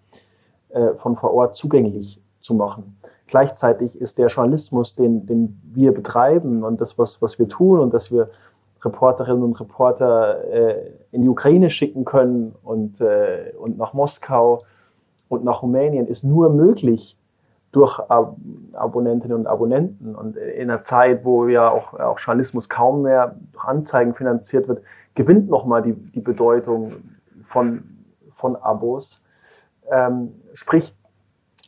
[0.70, 2.98] äh, von vor Ort zugänglich zu machen.
[3.28, 7.94] Gleichzeitig ist der Journalismus, den, den wir betreiben und das, was, was wir tun und
[7.94, 8.30] dass wir
[8.84, 14.64] Reporterinnen und Reporter äh, in die Ukraine schicken können und, äh, und nach Moskau
[15.30, 17.18] und nach Rumänien, ist nur möglich
[17.72, 18.38] durch Ab
[18.74, 20.16] Abonnentinnen und Abonnenten.
[20.16, 24.84] Und in einer Zeit, wo ja auch, auch Journalismus kaum mehr durch Anzeigen finanziert wird,
[25.16, 26.94] gewinnt nochmal die, die Bedeutung
[27.46, 27.84] von,
[28.34, 29.22] von Abos.
[29.92, 30.94] Ähm, sprich,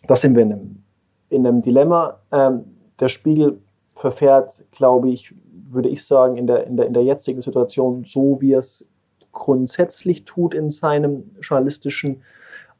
[0.07, 0.83] da sind wir in einem,
[1.29, 2.19] in einem Dilemma.
[2.31, 2.65] Ähm,
[2.99, 3.61] der Spiegel
[3.95, 5.33] verfährt, glaube ich,
[5.67, 8.85] würde ich sagen, in der, in, der, in der jetzigen Situation so, wie er es
[9.31, 12.21] grundsätzlich tut in seinem journalistischen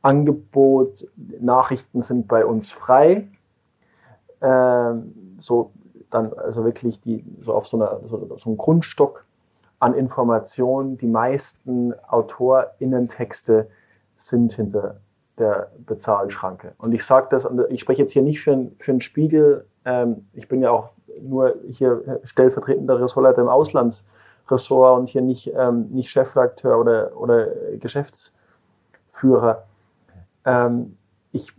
[0.01, 1.07] Angebot.
[1.39, 3.28] Nachrichten sind bei uns frei.
[4.41, 5.72] Ähm, so
[6.09, 9.26] dann also wirklich die so auf so, einer, so, so einem Grundstock
[9.80, 10.98] an Informationen.
[10.98, 13.68] Die meisten AutorInnen-Texte
[14.16, 15.02] sind hinter
[15.38, 16.74] der Bezahlschranke.
[16.78, 20.28] Und ich sage das, und ich spreche jetzt hier nicht für, für einen Spiegel, ähm,
[20.34, 26.10] ich bin ja auch nur hier stellvertretender Ressortleiter im Auslandsressort und hier nicht, ähm, nicht
[26.10, 27.48] Chefredakteur oder, oder
[27.80, 29.64] Geschäftsführer.
[30.46, 30.98] Ähm,
[31.32, 31.54] ich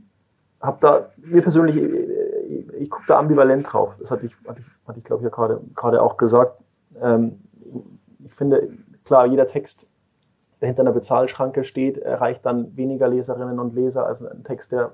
[0.61, 3.95] habe da, mir persönlich, ich, ich gucke da ambivalent drauf.
[4.01, 6.59] Das hatte ich, hatte ich, hatte ich glaube ich, ja gerade auch gesagt.
[7.01, 7.41] Ähm,
[8.27, 8.69] ich finde,
[9.05, 9.87] klar, jeder Text,
[10.61, 14.93] der hinter einer Bezahlschranke steht, erreicht dann weniger Leserinnen und Leser als ein Text, der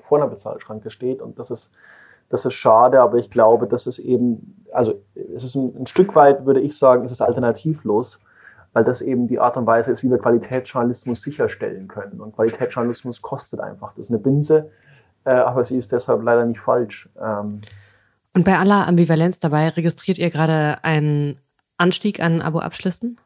[0.00, 1.22] vor einer Bezahlschranke steht.
[1.22, 1.70] Und das ist,
[2.28, 5.00] das ist schade, aber ich glaube, das ist eben, also
[5.34, 8.18] es ist ein, ein Stück weit, würde ich sagen, ist es alternativlos,
[8.72, 12.20] weil das eben die Art und Weise ist, wie wir Qualitätsjournalismus sicherstellen können.
[12.20, 13.92] Und Qualitätsjournalismus kostet einfach.
[13.94, 14.70] Das ist eine Binse,
[15.24, 17.08] äh, aber sie ist deshalb leider nicht falsch.
[17.20, 17.60] Ähm,
[18.36, 21.38] und bei aller Ambivalenz dabei registriert ihr gerade einen
[21.76, 23.18] Anstieg an Abo-Abschlüssen?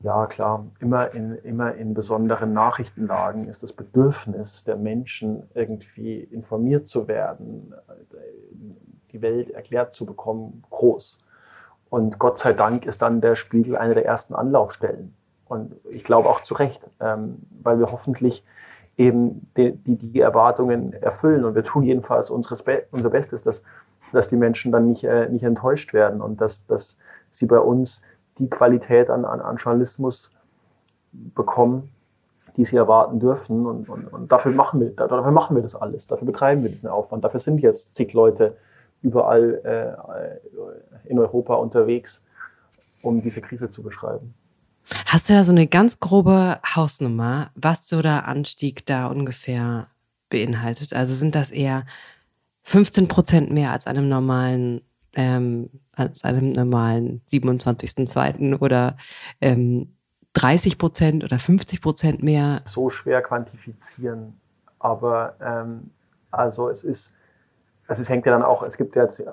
[0.00, 0.66] Ja, klar.
[0.78, 7.74] Immer in, immer in besonderen Nachrichtenlagen ist das Bedürfnis der Menschen, irgendwie informiert zu werden,
[9.12, 11.20] die Welt erklärt zu bekommen, groß.
[11.88, 15.14] Und Gott sei Dank ist dann der Spiegel eine der ersten Anlaufstellen.
[15.46, 18.44] Und ich glaube auch zu Recht, ähm, weil wir hoffentlich
[18.96, 21.44] eben die, die, die, Erwartungen erfüllen.
[21.44, 23.62] Und wir tun jedenfalls unser Bestes, dass,
[24.12, 26.96] dass die Menschen dann nicht, äh, nicht enttäuscht werden und dass, dass
[27.36, 28.02] sie bei uns
[28.38, 30.30] die Qualität an, an, an Journalismus
[31.12, 31.90] bekommen,
[32.56, 33.66] die sie erwarten dürfen.
[33.66, 36.88] Und, und, und dafür, machen wir, dafür machen wir das alles, dafür betreiben wir diesen
[36.88, 37.24] Aufwand.
[37.24, 38.56] Dafür sind jetzt zig Leute
[39.02, 42.22] überall äh, in Europa unterwegs,
[43.02, 44.34] um diese Krise zu beschreiben.
[45.06, 49.88] Hast du da so eine ganz grobe Hausnummer, was so der Anstieg da ungefähr
[50.30, 50.92] beinhaltet?
[50.92, 51.84] Also sind das eher
[52.62, 54.82] 15 Prozent mehr als einem normalen
[55.14, 58.60] ähm, als einem normalen 27.02.
[58.60, 58.96] oder
[59.40, 59.96] ähm,
[60.34, 62.60] 30 Prozent oder 50 Prozent mehr?
[62.66, 64.34] So schwer quantifizieren,
[64.78, 65.90] aber ähm,
[66.30, 67.12] also es ist,
[67.88, 69.24] also es hängt ja dann auch, es gibt ja jetzt,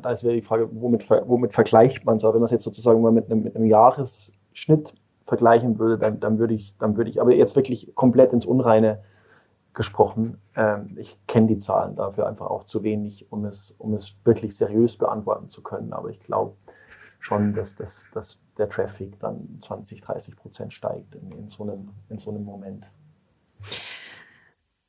[0.00, 2.64] da ist wieder die Frage, womit, womit vergleicht man es, aber wenn man es jetzt
[2.64, 4.94] sozusagen mal mit einem, mit einem Jahresschnitt
[5.24, 9.00] vergleichen würde, dann, dann würde ich, dann würde ich, aber jetzt wirklich komplett ins Unreine
[9.76, 10.40] gesprochen.
[10.56, 14.56] Ähm, ich kenne die Zahlen dafür einfach auch zu wenig, um es, um es wirklich
[14.56, 15.92] seriös beantworten zu können.
[15.92, 16.56] Aber ich glaube
[17.20, 21.90] schon, dass, dass, dass der Traffic dann 20, 30 Prozent steigt in, in, so einem,
[22.08, 22.90] in so einem Moment.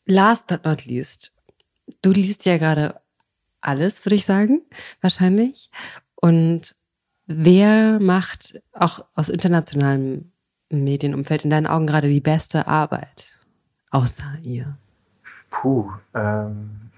[0.06, 1.34] Last but not least,
[2.02, 2.96] du liest ja gerade
[3.60, 4.62] alles, würde ich sagen,
[5.02, 5.70] wahrscheinlich.
[6.16, 6.76] Und
[7.26, 10.32] wer macht auch aus internationalem
[10.70, 13.37] Medienumfeld in deinen Augen gerade die beste Arbeit?
[13.92, 14.78] Außer ihr.
[15.50, 16.90] Puh, ähm,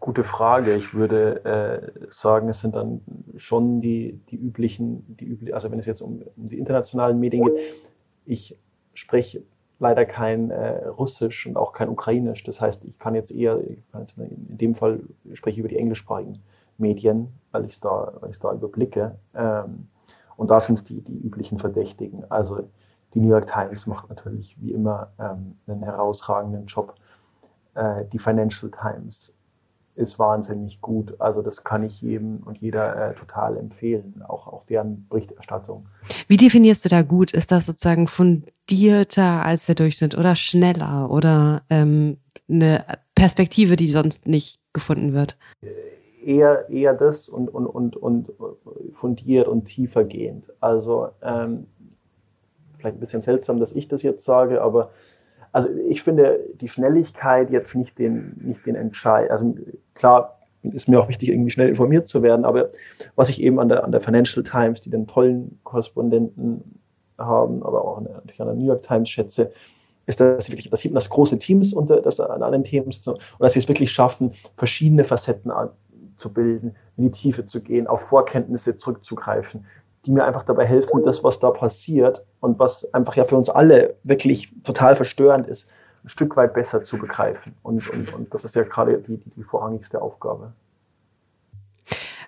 [0.00, 0.74] gute Frage.
[0.74, 3.00] Ich würde äh, sagen, es sind dann
[3.36, 7.44] schon die, die üblichen, die üblich, also wenn es jetzt um, um die internationalen Medien
[7.44, 7.60] geht,
[8.26, 8.56] ich
[8.94, 9.42] spreche
[9.78, 12.42] leider kein äh, Russisch und auch kein Ukrainisch.
[12.44, 15.00] Das heißt, ich kann jetzt eher, in dem Fall
[15.32, 16.38] spreche ich über die englischsprachigen
[16.76, 19.16] Medien, weil ich es da, da überblicke.
[19.34, 19.88] Ähm,
[20.36, 22.24] und da sind es die, die üblichen Verdächtigen.
[22.30, 22.68] Also
[23.14, 26.94] die New York Times macht natürlich wie immer ähm, einen herausragenden Job.
[27.74, 29.34] Äh, die Financial Times
[29.96, 31.20] ist wahnsinnig gut.
[31.20, 35.86] Also das kann ich jedem und jeder äh, total empfehlen, auch, auch deren Berichterstattung.
[36.28, 37.32] Wie definierst du da gut?
[37.32, 42.84] Ist das sozusagen fundierter als der Durchschnitt oder schneller oder ähm, eine
[43.14, 45.36] Perspektive, die sonst nicht gefunden wird?
[46.24, 48.32] Eher, eher das und, und, und, und
[48.92, 50.52] fundiert und tiefer gehend.
[50.60, 51.66] Also ähm,
[52.80, 54.90] vielleicht ein bisschen seltsam, dass ich das jetzt sage, aber
[55.52, 59.30] also ich finde die Schnelligkeit jetzt nicht den, nicht den Entscheid.
[59.30, 59.56] Also
[59.94, 62.70] klar ist mir auch wichtig, irgendwie schnell informiert zu werden, aber
[63.16, 66.80] was ich eben an der, an der Financial Times, die den tollen Korrespondenten
[67.18, 69.52] haben, aber auch an der, natürlich an der New York Times schätze,
[70.06, 72.88] ist, dass sie wirklich, dass sie das große Team ist unter, das an allen Themen
[72.88, 75.52] ist und dass sie es wirklich schaffen, verschiedene Facetten
[76.16, 79.64] zu bilden, in die Tiefe zu gehen, auf Vorkenntnisse zurückzugreifen,
[80.06, 83.50] die mir einfach dabei helfen, das, was da passiert und was einfach ja für uns
[83.50, 85.68] alle wirklich total verstörend ist,
[86.04, 87.54] ein Stück weit besser zu begreifen.
[87.62, 90.52] Und, und, und das ist ja gerade die, die, vorrangigste Aufgabe.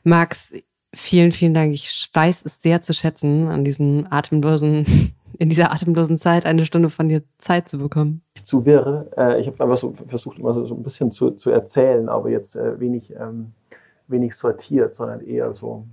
[0.04, 0.52] Max,
[0.94, 1.72] vielen, vielen Dank.
[1.72, 6.90] Ich weiß es sehr zu schätzen, an diesem atemlosen, in dieser atemlosen Zeit eine Stunde
[6.90, 8.22] von dir Zeit zu bekommen.
[8.42, 9.06] Zu wirr.
[9.16, 12.28] Äh, ich habe einfach so versucht, immer so, so ein bisschen zu, zu erzählen, aber
[12.28, 13.52] jetzt äh, wenig, ähm,
[14.08, 15.86] wenig sortiert, sondern eher so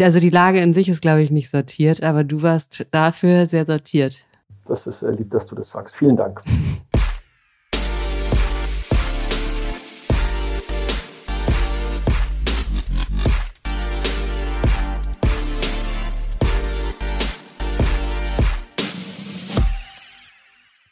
[0.00, 3.66] also die Lage in sich ist, glaube ich, nicht sortiert, aber du warst dafür sehr
[3.66, 4.24] sortiert.
[4.66, 5.94] Das ist äh, lieb, dass du das sagst.
[5.94, 6.42] Vielen Dank.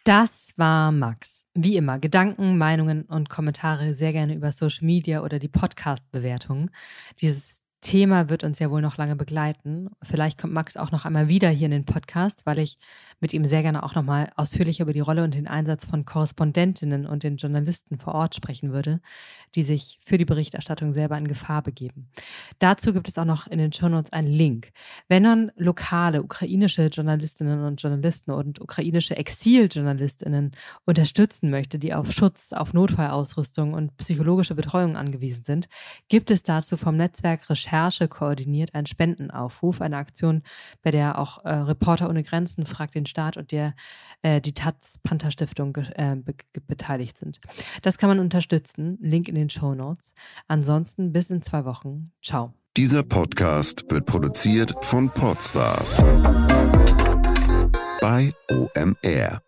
[0.05, 1.47] Das war Max.
[1.55, 6.71] Wie immer, Gedanken, Meinungen und Kommentare sehr gerne über Social Media oder die Podcast-Bewertungen.
[7.23, 9.91] Dieses Thema wird uns ja wohl noch lange begleiten.
[10.03, 12.79] Vielleicht kommt Max auch noch einmal wieder hier in den Podcast, weil ich
[13.21, 16.07] mit ihm sehr gerne auch noch mal ausführlich über die Rolle und den Einsatz von
[16.07, 19.01] Korrespondentinnen und den Journalisten vor Ort sprechen würde,
[19.55, 22.09] die sich für die Berichterstattung selber in Gefahr begeben.
[22.59, 24.73] Dazu gibt es auch noch in den Shownotes einen Link.
[25.09, 30.53] Wenn man lokale ukrainische Journalistinnen und Journalisten und ukrainische Exiljournalistinnen
[30.87, 35.69] unterstützen möchte, die auf Schutz, auf Notfallausrüstung und psychologische Betreuung angewiesen sind,
[36.09, 40.43] gibt es dazu vom Netzwerk Recherche Recherche koordiniert einen Spendenaufruf, eine Aktion,
[40.83, 43.75] bei der auch äh, Reporter ohne Grenzen fragt den Staat und der
[44.23, 46.35] äh, die Taz Panther Stiftung äh, be
[46.69, 47.41] beteiligt sind.
[47.83, 48.97] Das kann man unterstützen.
[49.01, 50.15] Link in den Show Notes.
[50.47, 52.13] Ansonsten bis in zwei Wochen.
[52.23, 52.55] Ciao.
[52.77, 55.99] Dieser Podcast wird produziert von Podstars
[58.01, 59.44] bei OMR.